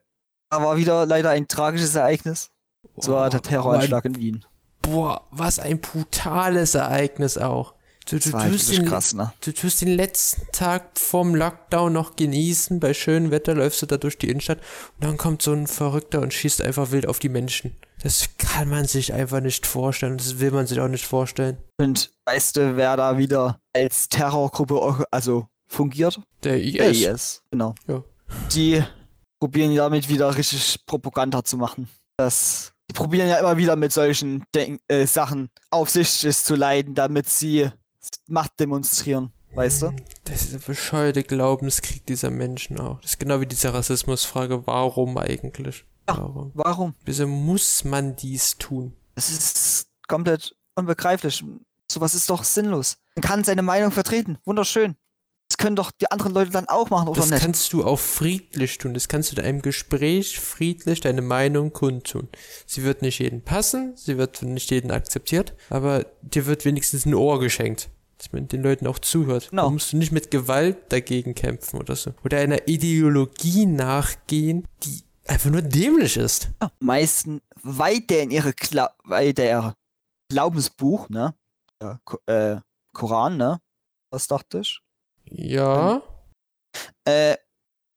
[0.49, 2.49] da war wieder leider ein tragisches Ereignis.
[2.97, 4.45] So war der Terroranschlag in Wien.
[4.81, 7.73] Boah, was ein brutales Ereignis auch.
[8.09, 9.31] Du, du, tust den, krass, ne?
[9.41, 12.79] du tust den letzten Tag vorm Lockdown noch genießen.
[12.79, 14.57] Bei schönem Wetter läufst du da durch die Innenstadt
[14.95, 17.75] und dann kommt so ein Verrückter und schießt einfach wild auf die Menschen.
[18.01, 20.13] Das kann man sich einfach nicht vorstellen.
[20.13, 21.57] und Das will man sich auch nicht vorstellen.
[21.79, 26.19] Und weißt du, wer da wieder als Terrorgruppe or- also fungiert?
[26.43, 27.01] Der Der IS.
[27.05, 27.75] IS, genau.
[27.87, 28.03] Ja.
[28.55, 28.83] Die
[29.39, 31.87] probieren damit wieder richtig Propaganda zu machen.
[32.17, 36.95] Das, die probieren ja immer wieder mit solchen Denk äh, Sachen auf sich zu leiden,
[36.95, 37.69] damit sie
[38.27, 39.95] Macht demonstrieren, weißt du?
[40.23, 42.99] Das ist der bescheuerte Glaubenskrieg dieser Menschen auch.
[43.01, 44.65] Das ist genau wie diese Rassismusfrage.
[44.65, 45.85] Warum eigentlich?
[46.07, 46.17] Ja.
[46.17, 46.51] Warum?
[46.55, 46.95] Warum?
[47.05, 48.95] Wieso muss man dies tun?
[49.15, 51.43] Das ist komplett unbegreiflich.
[51.91, 52.97] Sowas ist doch sinnlos.
[53.15, 54.37] Man kann seine Meinung vertreten.
[54.45, 54.95] Wunderschön.
[55.49, 57.41] Das können doch die anderen Leute dann auch machen, oder Das nicht?
[57.41, 58.93] kannst du auch friedlich tun.
[58.93, 62.29] Das kannst du in einem Gespräch friedlich deine Meinung kundtun.
[62.67, 67.05] Sie wird nicht jedem passen, sie wird von nicht jeden akzeptiert, aber dir wird wenigstens
[67.07, 67.89] ein Ohr geschenkt,
[68.19, 69.49] dass man den Leuten auch zuhört.
[69.49, 69.63] Genau.
[69.63, 72.13] Da musst du nicht mit Gewalt dagegen kämpfen oder so.
[72.23, 76.49] Oder einer Ideologie nachgehen, die einfach nur dämlich ist.
[76.61, 79.73] Ja, meisten weiter in ihre Kla weiter
[80.31, 81.33] Glaubensbuch, ne?
[81.81, 82.57] Ja, Ko äh,
[82.93, 83.59] Koran, ne?
[84.11, 84.79] Was dachte ich?
[85.29, 86.01] Ja.
[87.05, 87.35] Äh,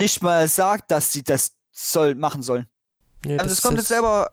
[0.00, 2.66] nicht mal sagt, dass sie das soll machen sollen.
[3.24, 4.32] Nee, haben das, ist komplett jetzt- selber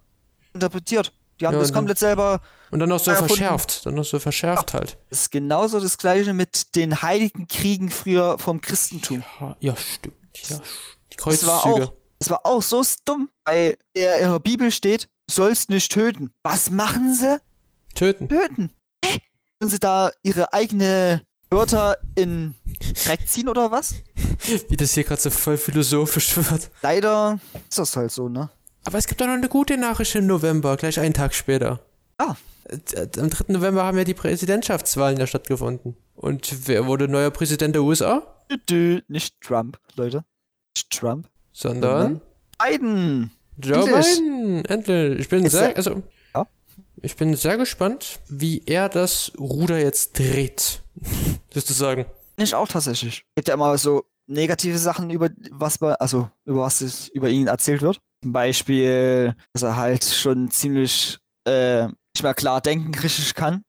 [0.53, 1.13] interpretiert.
[1.39, 2.41] Die haben Ja, das und- komplett selber.
[2.71, 3.33] Und dann noch so erfunden.
[3.35, 3.85] verschärft.
[3.85, 4.97] Dann noch so verschärft halt.
[5.09, 9.23] Das ist genauso das gleiche mit den heiligen Kriegen früher vom Christentum.
[9.39, 10.15] Ja, ja stimmt.
[10.49, 10.57] Ja,
[11.13, 11.87] die Das war Kreuzzüge.
[11.87, 16.33] auch, das war auch so dumm, weil in ihrer Bibel steht, sollst nicht töten.
[16.43, 17.39] Was machen sie?
[17.95, 18.27] Töten.
[18.27, 18.71] Töten.
[19.05, 19.19] Hä?
[19.59, 22.53] Wollen sie da ihre eigene Wörter in
[23.05, 23.95] Dreck ziehen oder was?
[24.69, 26.69] Wie das hier gerade so voll philosophisch wird.
[26.83, 28.49] Leider ist das halt so, ne?
[28.85, 31.79] Aber es gibt auch noch eine gute Nachricht im November, gleich einen Tag später.
[32.17, 32.35] Ah.
[32.65, 33.51] Äh, Am 3.
[33.53, 35.97] November haben ja die Präsidentschaftswahlen ja stattgefunden.
[36.15, 38.21] Und wer wurde neuer Präsident der USA?
[39.07, 40.23] Nicht Trump, Leute.
[40.75, 41.27] Nicht Trump.
[41.51, 42.21] Sondern
[42.63, 43.31] Biden.
[43.57, 44.17] Joe Endlich.
[44.19, 44.65] Biden.
[44.65, 45.19] Endlich.
[45.19, 46.03] Ich bin Ist sehr, also,
[46.35, 46.47] Ja?
[47.01, 50.83] ich bin sehr gespannt, wie er das Ruder jetzt dreht.
[51.53, 52.05] Sozusagen.
[52.37, 53.23] Nicht auch tatsächlich.
[53.35, 57.81] Gibt ja immer so negative Sachen über was bei, also über was über ihn erzählt
[57.81, 57.99] wird.
[58.23, 63.63] Zum Beispiel, dass er halt schon ziemlich äh, nicht mehr klar denken richtig kann,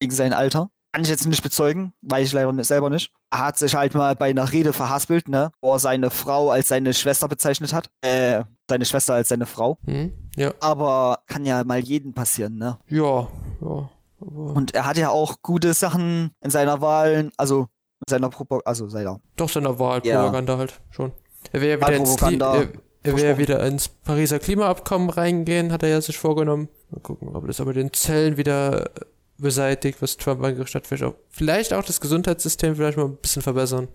[0.00, 0.70] wegen seinem Alter.
[0.92, 3.10] Kann ich jetzt nicht bezeugen, weiß ich leider nicht, selber nicht.
[3.30, 6.68] Er hat sich halt mal bei einer Rede verhaspelt, ne, wo er seine Frau als
[6.68, 7.90] seine Schwester bezeichnet hat.
[8.00, 9.78] Äh, seine Schwester als seine Frau.
[9.86, 10.12] Hm?
[10.36, 10.54] Ja.
[10.60, 12.78] Aber kann ja mal jedem passieren, ne?
[12.88, 13.28] Ja.
[13.60, 13.90] Ja.
[14.24, 17.68] Und er hat ja auch gute Sachen in seiner Wahl, also
[18.00, 21.12] in seiner Propaganda, also seiner doch seiner Wahlpropaganda halt schon.
[21.52, 22.68] Er will ja wieder ins, er,
[23.02, 26.68] er will ja wieder ins Pariser Klimaabkommen reingehen, hat er ja sich vorgenommen.
[26.90, 28.90] Mal gucken, ob das aber den Zellen wieder
[29.38, 30.86] beseitigt, was Trump angerichtet hat.
[30.86, 33.88] Vielleicht auch, vielleicht auch das Gesundheitssystem vielleicht mal ein bisschen verbessern.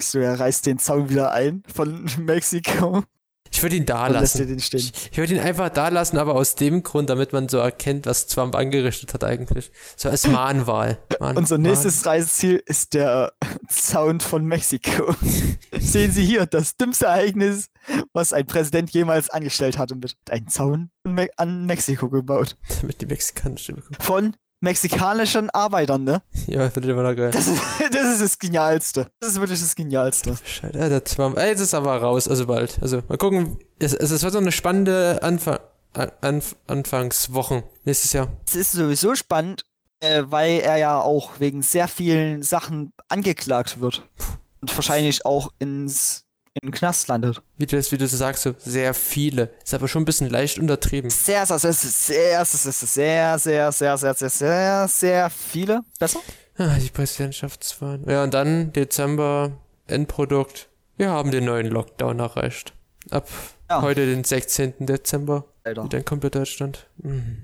[0.00, 3.04] So, er reißt den Zaun wieder ein von Mexiko
[3.56, 4.46] Ich würde ihn da und lassen.
[4.46, 4.58] den.
[4.58, 8.04] Ich, ich würde ihn einfach da lassen, aber aus dem Grund, damit man so erkennt,
[8.04, 9.70] was Trump angerichtet hat eigentlich.
[9.96, 10.98] So als Mahnwahl.
[11.20, 13.32] Mahn, Unser nächstes Reiseziel ist der
[13.68, 15.14] Zaun von Mexiko.
[15.78, 17.70] Sehen Sie hier, das dümmste Ereignis,
[18.12, 22.56] was ein Präsident jemals angestellt hatte, wird ein Zaun an Me- an Mexiko gebaut.
[22.68, 23.96] Mahn, damit die mexikanische bekommen.
[24.00, 26.22] Von mexikanischen Arbeitern, ne?
[26.46, 27.30] Ja, das immer noch geil.
[27.30, 27.60] Das ist,
[27.92, 29.06] das ist das Genialste.
[29.20, 30.32] Das ist wirklich das Genialste.
[30.32, 30.74] Bescheid.
[30.74, 31.36] Ja, Trump.
[31.38, 32.78] Ey, jetzt ist aber raus, also bald.
[32.80, 33.58] Also mal gucken.
[33.78, 35.60] Es, es, es wird so eine spannende Anfa
[35.92, 38.28] An Anf Anfangswochen nächstes Jahr.
[38.46, 39.64] Es ist sowieso spannend,
[40.00, 44.02] äh, weil er ja auch wegen sehr vielen Sachen angeklagt wird.
[44.60, 46.25] Und wahrscheinlich auch ins,
[46.62, 47.42] in den Knast landet.
[47.58, 49.50] Wie du das, wie du so sagst, so sehr viele.
[49.64, 51.10] Ist aber schon ein bisschen leicht untertrieben.
[51.10, 55.80] Sehr, sehr, sehr, sehr, sehr, sehr, sehr, sehr, sehr, sehr, sehr, viele.
[55.98, 56.20] Besser?
[56.58, 58.08] Ah, die Präsidentschaftswahlen.
[58.08, 59.52] Ja, und dann Dezember,
[59.86, 60.68] Endprodukt.
[60.96, 62.72] Wir haben den neuen Lockdown erreicht.
[63.10, 63.28] Ab
[63.70, 63.82] Ja.
[63.82, 64.74] heute, den 16.
[64.86, 65.88] Dezember, Alter.
[65.92, 66.86] in komplett Deutschland.
[66.98, 67.42] Mhm.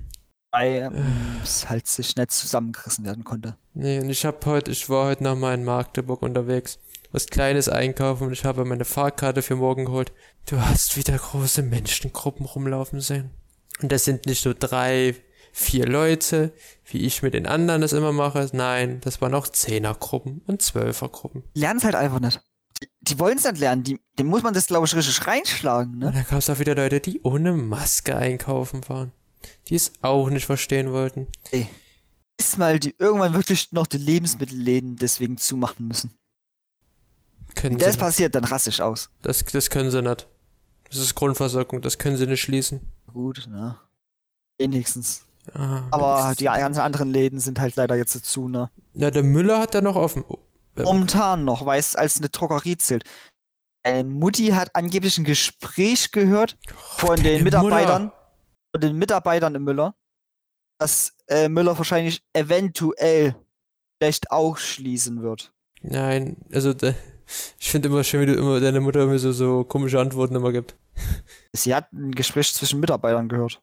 [0.51, 3.55] Weil ähm, es halt sich nicht zusammengerissen werden konnte.
[3.73, 6.77] Nee, und ich hab heute, ich war heute nochmal in Magdeburg unterwegs.
[7.13, 10.11] Was Kleines einkaufen und ich habe meine Fahrkarte für morgen geholt.
[10.47, 13.29] Du hast wieder große Menschengruppen rumlaufen sehen.
[13.83, 15.15] Und das sind nicht nur drei,
[15.51, 16.53] vier Leute,
[16.85, 18.49] wie ich mit den anderen das immer mache.
[18.53, 21.43] Nein, das waren auch Zehnergruppen und Zwölfergruppen.
[21.53, 22.41] Lernen es halt einfach nicht.
[22.81, 23.83] Die, die wollen es nicht lernen.
[23.83, 26.11] Die, dem muss man das, glaube ich, richtig reinschlagen, Und ne?
[26.11, 29.11] dann gab es auch wieder Leute, die ohne Maske einkaufen waren.
[29.67, 31.27] Die es auch nicht verstehen wollten.
[31.51, 31.67] Ey.
[32.39, 36.17] Ist mal, die irgendwann wirklich noch die Lebensmittelläden deswegen zumachen müssen.
[37.55, 39.09] Können Wenn sie das passiert, dann raste ich aus.
[39.21, 40.27] Das, das können sie nicht.
[40.89, 42.81] Das ist Grundversorgung, das können sie nicht schließen.
[43.11, 43.77] Gut, ne?
[44.57, 45.25] Wenigstens.
[45.53, 46.37] Ah, Aber wenigstens.
[46.37, 48.69] die ganzen anderen Läden sind halt leider jetzt zu, ne?
[48.93, 50.23] Ja, der Müller hat ja noch offen.
[50.27, 50.37] Oh,
[50.75, 53.03] Momentan noch, weil es als eine Drogerie zählt.
[53.83, 58.13] Äh, Mutti hat angeblich ein Gespräch gehört von den Mitarbeitern, Müller.
[58.71, 59.95] von den Mitarbeitern im Müller,
[60.79, 63.35] dass äh, Müller wahrscheinlich eventuell
[63.99, 65.51] vielleicht auch schließen wird.
[65.81, 66.95] Nein, also der,
[67.59, 70.51] ich finde immer schön, wie du immer deine Mutter mir so, so komische Antworten immer
[70.51, 70.75] gibt.
[71.53, 73.61] Sie hat ein Gespräch zwischen Mitarbeitern gehört,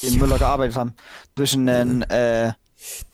[0.00, 0.94] die in Müller gearbeitet haben.
[1.36, 2.52] Zwischen einem äh,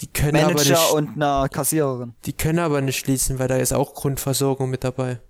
[0.01, 2.15] Die können aber Manager nicht, und einer Kassiererin.
[2.25, 5.21] die können aber nicht schließen, weil da ist auch Grundversorgung mit dabei.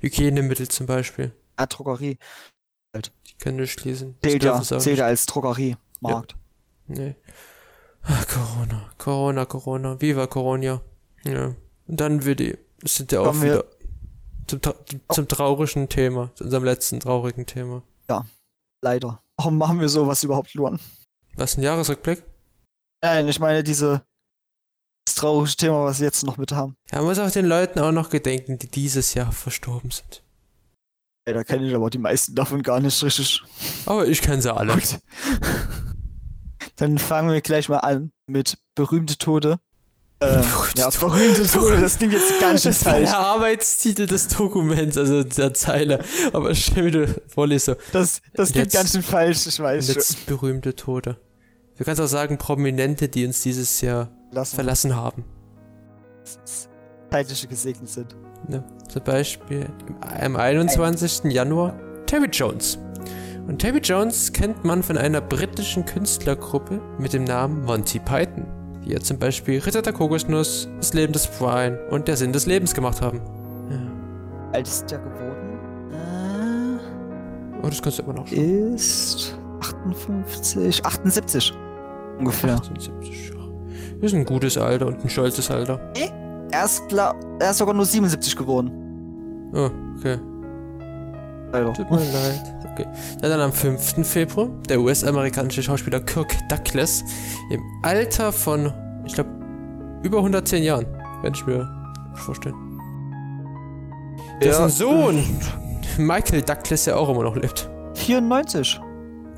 [0.00, 1.32] Hygienemittel zum Beispiel.
[1.56, 2.18] Ah, Drogerie.
[2.94, 4.16] Die können nicht schließen.
[4.22, 6.36] Zählt ja, zählt ja als Drogeriemarkt.
[6.86, 7.16] Nee.
[8.02, 10.82] Ach, Corona, Corona, Corona, Viva Corona.
[11.24, 11.54] Ja.
[11.86, 13.64] Und dann wird die, das sind ja auch wieder
[14.46, 17.82] zum, tra- zum traurigen Thema, zu unserem letzten traurigen Thema.
[18.82, 19.22] Leider.
[19.38, 20.78] Warum machen wir sowas überhaupt, Luan?
[21.36, 22.22] Was, ein Jahresrückblick?
[23.02, 24.02] Nein, ich meine diese
[25.06, 26.76] das traurige Thema, was wir jetzt noch mit haben.
[26.92, 30.22] Ja, man muss auch den Leuten auch noch gedenken, die dieses Jahr verstorben sind.
[31.26, 33.42] Ey, da kenne ich aber die meisten davon gar nicht richtig
[33.86, 34.74] Aber ich kenne sie alle.
[34.74, 34.98] gut.
[36.76, 39.58] Dann fangen wir gleich mal an mit berühmte Tode.
[40.20, 40.42] Äh,
[40.76, 43.10] ja, das klingt jetzt ganz schön falsch.
[43.10, 46.04] der Arbeitstitel des Dokuments, also der Zeile.
[46.32, 47.76] Aber stell mir du vorlese.
[47.92, 49.94] Das, das klingt ganz schön falsch, ich weiß schon.
[49.96, 51.18] Letzt berühmte Tote.
[51.76, 55.24] Du kannst auch sagen, Prominente, die uns dieses Jahr Lassen verlassen haben.
[57.10, 58.16] zeitliche gesegnet sind.
[58.48, 59.66] Ja, zum Beispiel
[60.20, 61.32] am 21.
[61.32, 61.74] Januar
[62.06, 62.78] Terry Jones.
[63.46, 68.46] Und Terry Jones kennt man von einer britischen Künstlergruppe mit dem Namen Monty Python,
[68.84, 72.46] die ja zum Beispiel Ritter der Kokosnuss, Das Leben des Brian und Der Sinn des
[72.46, 73.20] Lebens gemacht haben.
[74.52, 75.58] Alt ist der geworden?
[77.62, 78.74] Oh, das kannst du immer noch Äh, schauen.
[78.74, 81.54] ist 58, 78
[82.18, 82.54] ungefähr.
[82.54, 83.34] 78, ja.
[84.00, 85.80] Ist ein gutes Alter und ein stolzes Alter.
[86.50, 88.70] Er ist, gla- er ist sogar nur 77 geworden.
[89.54, 90.18] Oh, okay.
[91.52, 91.72] Alter.
[91.72, 92.42] Tut mir leid.
[92.74, 92.86] Okay.
[93.22, 94.04] Ja, dann am 5.
[94.04, 97.04] Februar der US-amerikanische Schauspieler Kirk Douglas
[97.50, 98.72] im Alter von,
[99.06, 99.30] ich glaube,
[100.02, 100.86] über 110 Jahren,
[101.22, 101.68] wenn ich mir
[102.14, 102.54] vorstellen.
[104.42, 104.68] Dessen Ja.
[104.68, 105.24] Sohn,
[105.98, 107.70] Michael Douglas, ja auch immer noch lebt.
[107.94, 108.80] 94.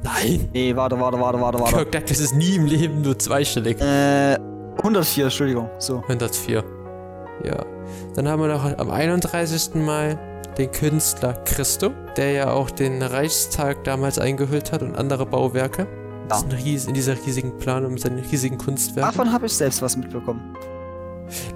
[0.03, 0.49] Nein!
[0.55, 1.75] Nee, warte, warte, warte, warte, warte.
[1.75, 3.79] Kirk Douglas ist nie im Leben nur zweistellig.
[3.83, 4.39] Äh,
[4.79, 5.69] 104, Entschuldigung.
[5.79, 5.99] So.
[6.09, 6.65] 104.
[7.45, 7.65] Ja.
[8.15, 9.75] Dann haben wir noch am 31.
[9.75, 10.19] Mai
[10.59, 15.87] den Künstler Christo, der ja auch den Reichstag damals eingehüllt hat und andere Bauwerke.
[16.65, 19.03] Ries in dieser riesigen Planung mit seinen riesigen Kunstwerken.
[19.03, 20.57] Davon habe ich selbst was mitbekommen.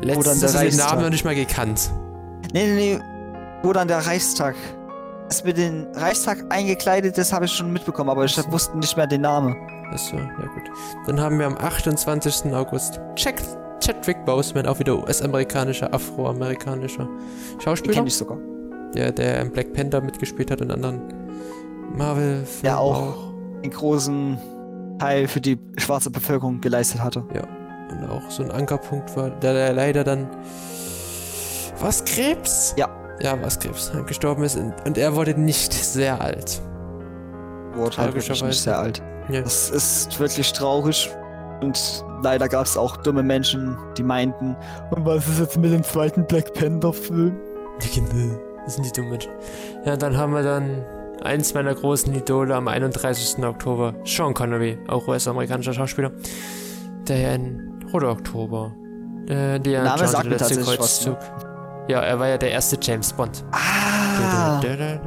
[0.00, 0.76] Letztens hast du den.
[0.76, 1.90] Namen noch nicht mal gekannt.
[2.52, 3.00] Nee, nee, nee.
[3.62, 4.54] Wo dann der Reichstag.
[5.28, 9.06] Das mit dem Reichstag eingekleidet ist, habe ich schon mitbekommen, aber ich wusste nicht mehr
[9.06, 9.54] den Namen.
[9.92, 10.70] Achso, ja gut.
[11.06, 12.52] Dann haben wir am 28.
[12.52, 13.40] August Jack
[13.80, 18.38] Chadwick Boseman, auch wieder US-amerikanischer, afroamerikanischer Den Schauspieler, kenne ich sogar.
[18.94, 21.00] Der, der im Black Panther mitgespielt hat und anderen
[21.96, 23.32] Marvel-Filmen Der auch.
[23.62, 24.38] einen großen
[24.98, 27.24] Teil für die schwarze Bevölkerung geleistet hatte.
[27.90, 30.28] Und auch so ein Ankerpunkt war, der, der leider dann.
[31.80, 32.74] Was Krebs?
[32.76, 32.88] Ja.
[33.22, 33.92] Ja, was Krebs.
[34.06, 34.56] Gestorben ist.
[34.56, 36.60] Und er wurde nicht sehr alt.
[37.74, 39.02] Wurde halt wirklich nicht sehr alt.
[39.28, 39.42] Ja.
[39.42, 41.10] Das ist wirklich traurig.
[41.60, 44.56] Und leider gab es auch dumme Menschen, die meinten,
[44.90, 47.36] und was ist jetzt mit dem zweiten Black Panther-Film?
[48.70, 49.32] Das sind die dummen Menschen.
[49.84, 50.84] Ja, dann haben wir dann
[51.24, 53.44] eins meiner großen Idole am 31.
[53.44, 53.94] Oktober.
[54.04, 56.12] Sean Connery, auch US-amerikanischer Schauspieler.
[57.08, 58.72] Der ja in Roter Oktober.
[59.26, 61.18] Äh, der Name sagt der letzte Kreuzzug.
[61.88, 63.42] Ja, er war ja der erste James Bond.
[63.50, 64.60] Ah!
[64.60, 65.00] Da, da, da,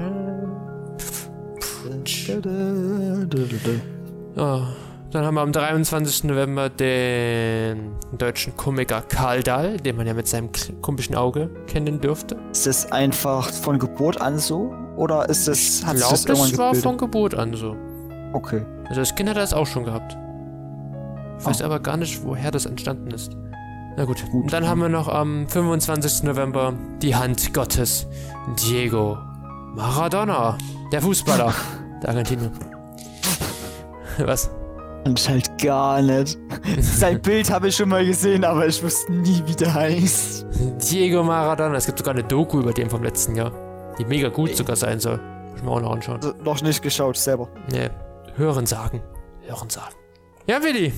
[4.36, 4.36] da.
[4.36, 4.68] Oh,
[5.14, 6.24] dann haben wir am 23.
[6.26, 10.50] November den deutschen Komiker Karl Dahl, den man ja mit seinem
[10.82, 12.38] komischen Auge kennen dürfte.
[12.52, 14.74] Ist das einfach von Geburt an so?
[14.96, 16.84] Oder ist das, Ich glaube, das das, war gebildet?
[16.84, 17.76] von Geburt an so.
[18.34, 18.66] Okay.
[18.88, 20.18] Also als Kind hat das auch schon gehabt.
[21.40, 21.66] Ich weiß Ah.
[21.66, 23.36] aber gar nicht, woher das entstanden ist.
[23.98, 24.24] Na gut.
[24.32, 24.44] Gut.
[24.46, 26.24] Und dann haben wir noch am 25.
[26.24, 28.08] November die Hand Gottes.
[28.68, 29.18] Diego
[29.76, 30.58] Maradona.
[30.92, 31.54] Der Fußballer.
[32.02, 32.52] der Argentinier.
[34.26, 34.50] Was?
[35.06, 36.38] Und halt gar nicht.
[36.80, 40.46] Sein Bild habe ich schon mal gesehen, aber ich wusste nie, wie der heißt.
[40.90, 41.76] Diego Maradona.
[41.76, 43.52] Es gibt sogar eine Doku über den vom letzten Jahr.
[43.98, 45.18] Die mega gut sogar sein soll.
[45.18, 46.16] Muss ich mir auch noch anschauen.
[46.16, 47.50] Also, noch nicht geschaut selber.
[47.70, 47.90] Nee.
[48.36, 49.02] Hören sagen.
[49.42, 49.96] Hören sagen.
[50.48, 50.94] Ja, Willi.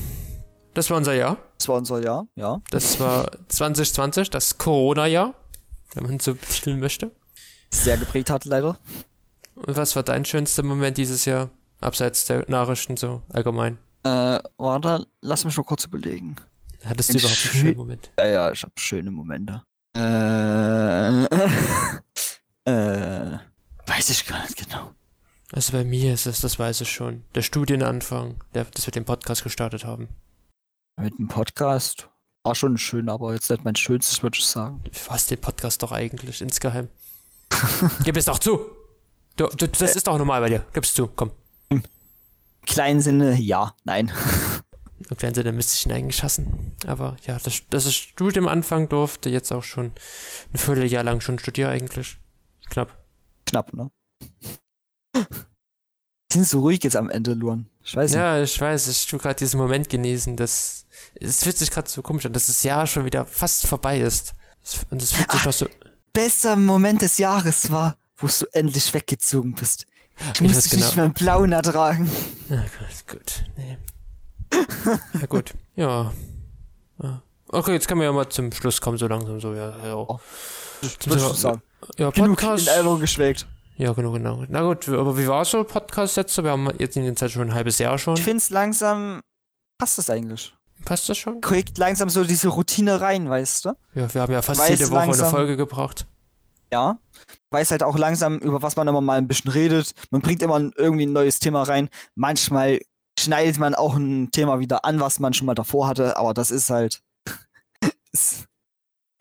[0.73, 1.37] Das war unser Jahr.
[1.57, 2.61] Das war unser Jahr, ja.
[2.69, 5.33] Das war 2020, das Corona-Jahr.
[5.93, 7.11] Wenn man so betiteln möchte.
[7.71, 8.77] Sehr geprägt hat, leider.
[9.55, 11.49] Und was war dein schönster Moment dieses Jahr?
[11.79, 13.77] Abseits der Nachrichten so allgemein.
[14.05, 16.35] Äh, warte, lass mich mal kurz überlegen.
[16.83, 18.11] Hattest du überhaupt einen schön- schönen Moment?
[18.19, 19.63] Ja, ja, ich habe schöne Momente.
[19.97, 21.23] Äh,
[22.65, 23.39] äh,
[23.87, 24.91] weiß ich gar nicht genau.
[25.51, 29.05] Also bei mir ist es, das weiß ich schon, der Studienanfang, der, dass wir den
[29.05, 30.09] Podcast gestartet haben.
[31.01, 32.09] Mit dem Podcast
[32.43, 34.83] war schon schön, aber jetzt nicht mein schönstes, würde ich sagen.
[34.83, 36.89] Du hast den Podcast doch eigentlich insgeheim.
[38.03, 38.59] Gib es doch zu!
[39.35, 40.65] Du, du, das ist doch normal bei dir.
[40.73, 41.31] Gib's zu, komm.
[42.65, 44.11] Kleinen Sinne, ja, nein.
[45.09, 46.75] Im kleinen Sinne müsste ich ihn eigentlich hassen.
[46.87, 49.91] Aber ja, das, das ist Studium anfangen durfte, jetzt auch schon
[50.53, 52.17] ein Vierteljahr lang schon studiere eigentlich.
[52.69, 52.97] Knapp.
[53.45, 53.91] Knapp, ne?
[56.31, 57.69] Sind so ruhig jetzt am Ende, Luan.
[57.83, 58.17] Ich weiß nicht.
[58.17, 60.85] Ja, ich weiß, ich tue gerade diesen Moment genießen, dass
[61.15, 64.33] es fühlt sich gerade so komisch an, dass das Jahr schon wieder fast vorbei ist.
[64.89, 65.67] Und es fühlt sich Ach, so.
[66.13, 69.85] Bester Moment des Jahres war, wo du endlich weggezogen bist.
[70.33, 70.85] Ich genau.
[70.85, 72.09] nicht mehr im Blauen ertragen.
[72.49, 73.43] Na gut, gut.
[73.57, 73.77] Nee.
[75.19, 75.53] Ja, gut.
[75.75, 76.11] Ja.
[77.01, 77.21] ja.
[77.49, 79.73] Okay, jetzt können wir ja mal zum Schluss kommen, so langsam so, ja.
[79.85, 79.95] ja.
[79.95, 80.19] Oh,
[80.81, 81.61] schon sagen.
[81.97, 82.67] Ja, Genug Podcast.
[82.67, 83.47] in Erinnerung geschwelgt.
[83.77, 84.43] Ja, genau, genau.
[84.47, 86.33] Na gut, aber wie war so Podcast jetzt?
[86.33, 86.43] so?
[86.43, 88.15] Wir haben jetzt in der Zeit schon ein halbes Jahr schon.
[88.15, 89.19] Ich find's langsam,
[89.77, 90.53] passt das eigentlich.
[90.85, 91.41] Passt das schon?
[91.41, 93.69] kriegt langsam so diese Routine rein, weißt du?
[93.95, 96.05] Ja, wir haben ja fast Weiß jede Woche langsam- eine Folge gebraucht.
[96.75, 96.99] Ja.
[97.51, 99.93] Weiß halt auch langsam, über was man immer mal ein bisschen redet.
[100.11, 101.87] Man bringt immer irgendwie ein neues Thema rein.
[102.15, 102.81] Manchmal
[103.17, 106.51] schneidet man auch ein Thema wieder an, was man schon mal davor hatte, aber das
[106.51, 107.01] ist halt
[108.11, 108.43] ist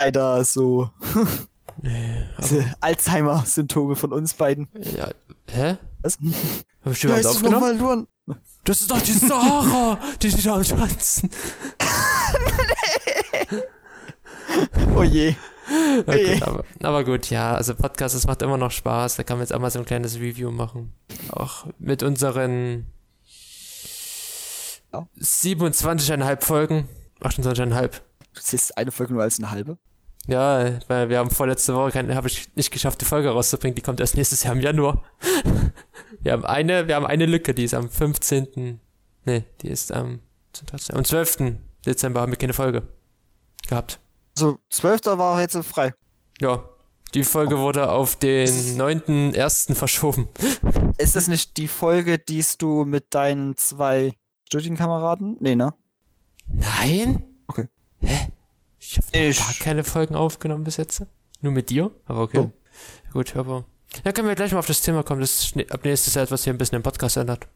[0.00, 0.90] leider so
[1.80, 2.24] Nee,
[2.80, 4.68] Alzheimer-Symptome von uns beiden.
[4.96, 5.10] Ja,
[5.52, 5.76] hä?
[6.02, 6.18] Was?
[6.84, 7.78] Hab ich überhaupt aufgenommen?
[7.78, 8.06] verloren.
[8.64, 11.30] Das ist doch die Sarah, die die da am Schwanzen.
[14.96, 15.34] Oh je.
[16.00, 19.16] Okay, aber, aber gut, ja, also Podcast, das macht immer noch Spaß.
[19.16, 20.92] Da kann man jetzt auch mal so ein kleines Review machen.
[21.30, 22.86] Auch mit unseren
[24.92, 25.06] Ja.
[25.20, 26.88] 27,5 Folgen.
[27.20, 28.00] 28,5.
[28.34, 29.78] Du siehst eine Folge nur als eine halbe.
[30.26, 33.74] Ja, weil wir haben vorletzte Woche keine, habe ich nicht geschafft, die Folge rauszubringen.
[33.74, 35.02] Die kommt erst nächstes Jahr im Januar.
[36.20, 38.80] wir haben eine, wir haben eine Lücke, die ist am 15.
[39.26, 40.20] Nee, die ist am,
[40.92, 41.56] am 12.
[41.86, 42.84] Dezember haben wir keine Folge
[43.68, 43.98] gehabt.
[44.36, 45.06] Also 12.
[45.18, 45.94] war jetzt frei.
[46.40, 46.64] Ja,
[47.14, 49.74] die Folge wurde auf den 9.1.
[49.74, 50.28] verschoben.
[50.98, 54.12] Ist das nicht die Folge, die du mit deinen zwei
[54.48, 55.36] Studienkameraden?
[55.40, 55.74] Nee, ne?
[56.48, 57.22] Nein?
[57.46, 57.68] Okay.
[58.00, 58.32] Hä?
[58.78, 61.04] Ich habe gar keine Folgen aufgenommen bis jetzt.
[61.40, 61.90] Nur mit dir?
[62.06, 62.38] Aber okay.
[62.38, 62.50] Oh.
[63.12, 63.64] Gut, aber.
[64.02, 65.20] Da können wir gleich mal auf das Thema kommen.
[65.20, 67.46] Das ist ab nächstes Jahr etwas hier ein bisschen im Podcast ändert.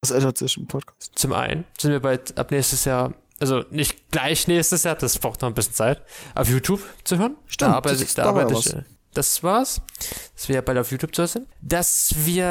[0.00, 1.12] Das ändert sich im Podcast.
[1.14, 5.42] Zum einen sind wir bald ab nächstes Jahr, also nicht gleich nächstes Jahr, das braucht
[5.42, 6.02] noch ein bisschen Zeit,
[6.34, 7.36] auf YouTube zu hören.
[7.46, 8.74] Stimmt, da arbeite, das- ich- da arbeite ich,
[9.14, 9.80] Das war's.
[10.34, 11.48] Dass wir bald auf YouTube zu hören sind.
[11.62, 12.46] Dass wir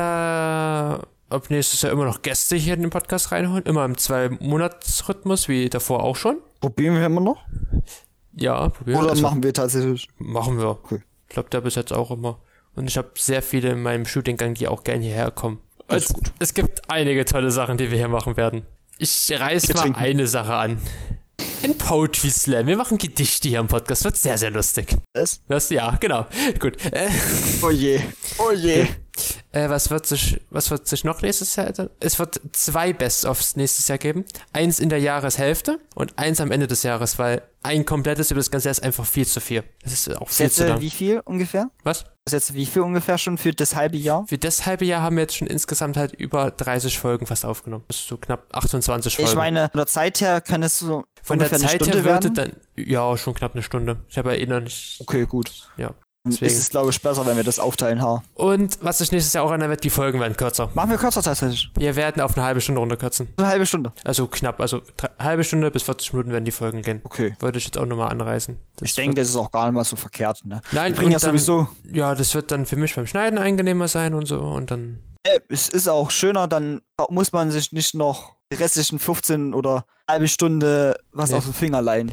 [1.29, 3.63] ab nächstes Jahr immer noch Gäste hier in den Podcast reinholen.
[3.65, 6.37] Immer im Zwei-Monats-Rhythmus, wie davor auch schon.
[6.61, 7.43] Probieren wir immer noch?
[8.33, 10.07] Ja, probieren Oder also, machen wir tatsächlich?
[10.17, 10.67] machen wir.
[10.69, 11.01] Okay.
[11.27, 12.39] Ich glaube, da bis jetzt auch immer.
[12.75, 15.59] Und ich habe sehr viele in meinem Shootinggang, die auch gerne hierher kommen.
[15.87, 18.65] Es, es gibt einige tolle Sachen, die wir hier machen werden.
[18.97, 20.81] Ich reiß Wir mal eine Sache an.
[21.65, 22.67] Ein Poetry Slam.
[22.67, 24.03] Wir machen Gedichte hier im Podcast.
[24.03, 24.95] Wird sehr, sehr lustig.
[25.15, 25.41] Was?
[25.47, 26.27] Das, ja, genau.
[26.59, 26.77] Gut.
[26.91, 27.09] Äh,
[27.63, 28.01] Oh je.
[28.37, 28.85] Oh je.
[29.51, 31.89] Äh, was wird sich, was wird sich noch nächstes Jahr ändern?
[31.99, 34.25] Es wird zwei Best-ofs nächstes Jahr geben.
[34.53, 38.51] Eins in der Jahreshälfte und eins am Ende des Jahres, weil ein komplettes über das
[38.51, 39.63] ganze Jahr ist einfach viel zu viel.
[39.83, 40.81] Das ist auch viel Jetzt zu lang.
[40.81, 41.69] wie viel ungefähr?
[41.83, 42.05] Was?
[42.25, 44.25] Was jetzt wie viel ungefähr schon für das halbe Jahr?
[44.27, 47.85] Für das halbe Jahr haben wir jetzt schon insgesamt halt über 30 Folgen fast aufgenommen.
[47.87, 49.29] Das ist so knapp 28 Folgen.
[49.31, 52.53] Ich meine, von der Zeit her kann es so Von der Zeit her würde dann,
[52.75, 53.97] ja, schon knapp eine Stunde.
[54.09, 54.65] Ich habe ja eh
[54.99, 55.51] Okay, gut.
[55.77, 55.93] ja.
[56.25, 56.45] Deswegen.
[56.51, 58.23] ist es, glaube ich, besser, wenn wir das aufteilen, ha.
[58.33, 60.69] Und was sich nächstes Jahr auch ändern wird, die Folgen werden kürzer.
[60.73, 61.69] Machen wir kürzer tatsächlich.
[61.77, 63.27] Wir werden auf eine halbe Stunde runterkürzen.
[63.37, 63.93] Eine halbe Stunde.
[64.03, 67.01] Also knapp, also drei, halbe Stunde bis 40 Minuten werden die Folgen gehen.
[67.03, 67.35] Okay.
[67.39, 68.57] Wollte ich jetzt auch nochmal anreißen.
[68.77, 70.61] Das Ich denke, das ist auch gar nicht mal so verkehrt, ne?
[70.71, 71.67] Nein, Wir bringen ja sowieso.
[71.91, 74.99] Ja, das wird dann für mich beim Schneiden angenehmer sein und so und dann.
[75.49, 80.27] Es ist auch schöner, dann muss man sich nicht noch die restlichen 15 oder halbe
[80.27, 81.37] Stunde was Nee.
[81.37, 82.11] auf den Finger leihen.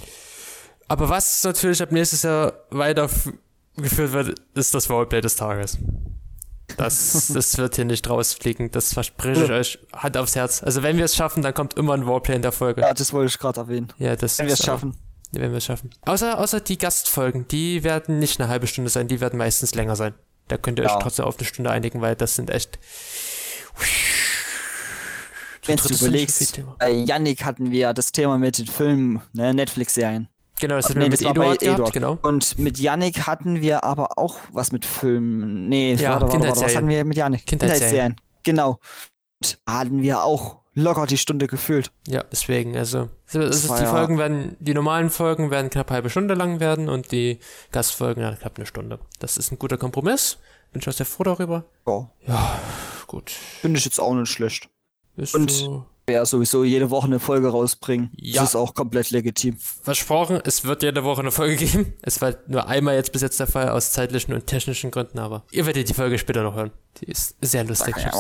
[0.89, 2.53] Aber was natürlich ab nächstes Jahr
[3.77, 5.79] weitergeführt wird, ist das Roleplay des Tages.
[6.77, 10.63] Das, das wird hier nicht rausfliegen, das verspreche ich euch Hand aufs Herz.
[10.63, 12.81] Also wenn wir es schaffen, dann kommt immer ein Roleplay in der Folge.
[12.81, 13.93] Ja, das wollte ich gerade erwähnen.
[13.99, 14.97] Ja, das Wenn wir es ist- schaffen.
[15.35, 15.91] Wenn wir es schaffen.
[16.03, 19.97] Außer, außer die Gastfolgen, die werden nicht eine halbe Stunde sein, die werden meistens länger
[19.97, 20.13] sein.
[20.49, 20.95] Da könnt ihr Ja.
[20.97, 22.79] euch trotzdem auf eine Stunde einigen, weil das sind echt.
[25.65, 30.29] Wenn du überlegst, bei Yannick hatten wir das Thema mit den Filmen, ne, Netflix-Serien.
[30.63, 31.93] Genau, das hatten nee, wir mit Eduard gehabt, Eduard.
[31.93, 32.19] genau.
[32.23, 35.69] Und mit Yannick hatten wir aber auch was mit Filmen.
[35.69, 37.45] Nee, Ja, warte, warte, warte, was hatten wir mit Yannick?
[37.47, 38.15] Kindheitsserien.
[38.45, 38.79] Genau.
[39.43, 41.91] Und hatten wir auch locker die Stunde gefüllt.
[42.07, 46.11] Ja, deswegen, also, ist, die ja- Folgen werden, die normalen Folgen werden knapp eine halbe
[46.11, 47.41] Stunde lang werden und die
[47.73, 49.01] Gastfolgen dann knapp eine Stunde.
[49.19, 50.39] Das ist ein guter Kompromiss.
[50.73, 51.65] Bin ich auch sehr froh darüber.
[52.29, 52.61] Ja,
[53.09, 53.31] Gut.
[53.31, 54.69] finde ich jetzt auch nicht schlecht.
[55.17, 58.11] Ist Und- so Ja, sowieso jede Woche eine Folge rausbringen.
[58.17, 58.41] Ja.
[58.43, 59.57] Das ist auch komplett legitim.
[59.59, 61.93] versprochen, es wird jede Woche eine Folge geben.
[62.03, 65.45] Es war nur einmal jetzt bis jetzt der Fall aus zeitlichen und technischen Gründen, aber
[65.53, 66.73] ihr werdet die Folge später noch hören.
[67.01, 67.95] Die ist sehr lustig.
[67.99, 68.11] Ja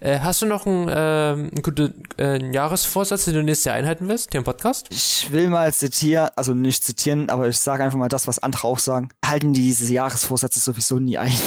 [0.00, 3.74] äh, hast du noch einen, ähm, einen guten äh, einen Jahresvorsatz, den du nächstes Jahr
[3.76, 4.86] einhalten willst, hier im Podcast?
[4.90, 8.68] Ich will mal zitieren, also nicht zitieren, aber ich sage einfach mal das, was andere
[8.68, 9.08] auch sagen.
[9.24, 11.32] Halten diese Jahresvorsätze sowieso nie ein.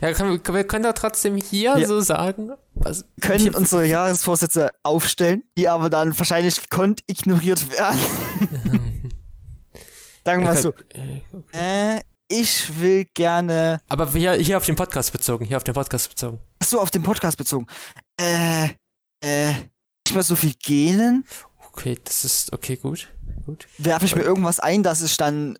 [0.00, 1.86] Ja, können, wir- wir können da trotzdem hier Ja.
[1.86, 2.52] so sagen.
[2.74, 7.98] Was, Können unsere Jahresvorsätze aufstellen, die aber dann wahrscheinlich gekonnt ignoriert werden.
[10.24, 10.72] Sagen wir mal so,
[11.52, 16.08] Äh, ich will gerne, Aber hier, hier auf den Podcast bezogen, hier auf den Podcast
[16.08, 16.40] bezogen.
[16.60, 17.66] ach so auf den Podcast bezogen,
[18.18, 18.68] äh,
[19.22, 19.52] äh,
[20.06, 21.24] nicht mehr so viel gähnen.
[21.68, 23.12] Okay, das ist okay, gut.
[23.44, 23.66] Gut.
[23.78, 25.58] Werfe ich mir irgendwas ein, dass ich dann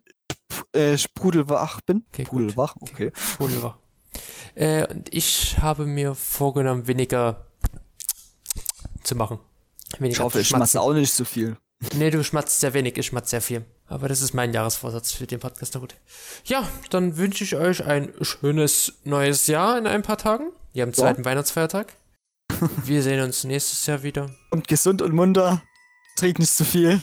[0.73, 2.05] äh, sprudelwach bin?
[2.11, 2.25] Okay.
[2.25, 3.11] Sprudelwach, okay.
[3.39, 3.79] Wunderbar.
[4.55, 7.47] Äh, und ich habe mir vorgenommen, weniger
[9.03, 9.39] zu machen.
[9.93, 11.57] Ich Weniger hoffe, ich schmatze auch nicht so viel.
[11.95, 13.65] Nee, du schmatzt sehr wenig, ich schmatze sehr viel.
[13.87, 15.73] Aber das ist mein Jahresvorsatz für den Podcast.
[15.73, 15.95] Na gut.
[16.45, 20.51] Ja, dann wünsche ich euch ein schönes neues Jahr in ein paar Tagen.
[20.71, 21.93] Wir haben zweiten Weihnachtsfeiertag.
[22.85, 24.29] Wir sehen uns nächstes Jahr wieder.
[24.49, 25.61] Kommt gesund und munter.
[26.15, 27.01] Trinkt nicht zu viel.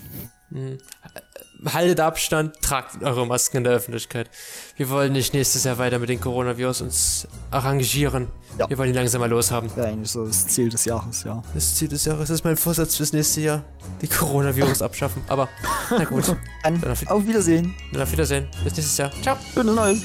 [1.67, 4.31] Haltet Abstand, tragt eure Masken in der Öffentlichkeit.
[4.77, 8.29] Wir wollen nicht nächstes Jahr weiter mit den Coronavirus uns arrangieren.
[8.59, 8.69] Ja.
[8.71, 9.71] Wir wollen ihn langsam mal loshaben.
[9.77, 11.43] Ja, eigentlich so das Ziel des Jahres, ja.
[11.55, 13.65] Das Ziel des Jahres ist mein Vorsatz fürs nächste Jahr.
[14.01, 15.23] Die Coronavirus abschaffen.
[15.29, 15.49] Aber,
[15.91, 16.29] na gut.
[16.63, 17.75] Dann Dann auf- auf Wiedersehen.
[17.93, 18.49] Dann auf Wiedersehen.
[18.65, 19.11] Bis nächstes Jahr.
[19.23, 19.37] Ciao.
[19.53, 20.03] Schönes Neues.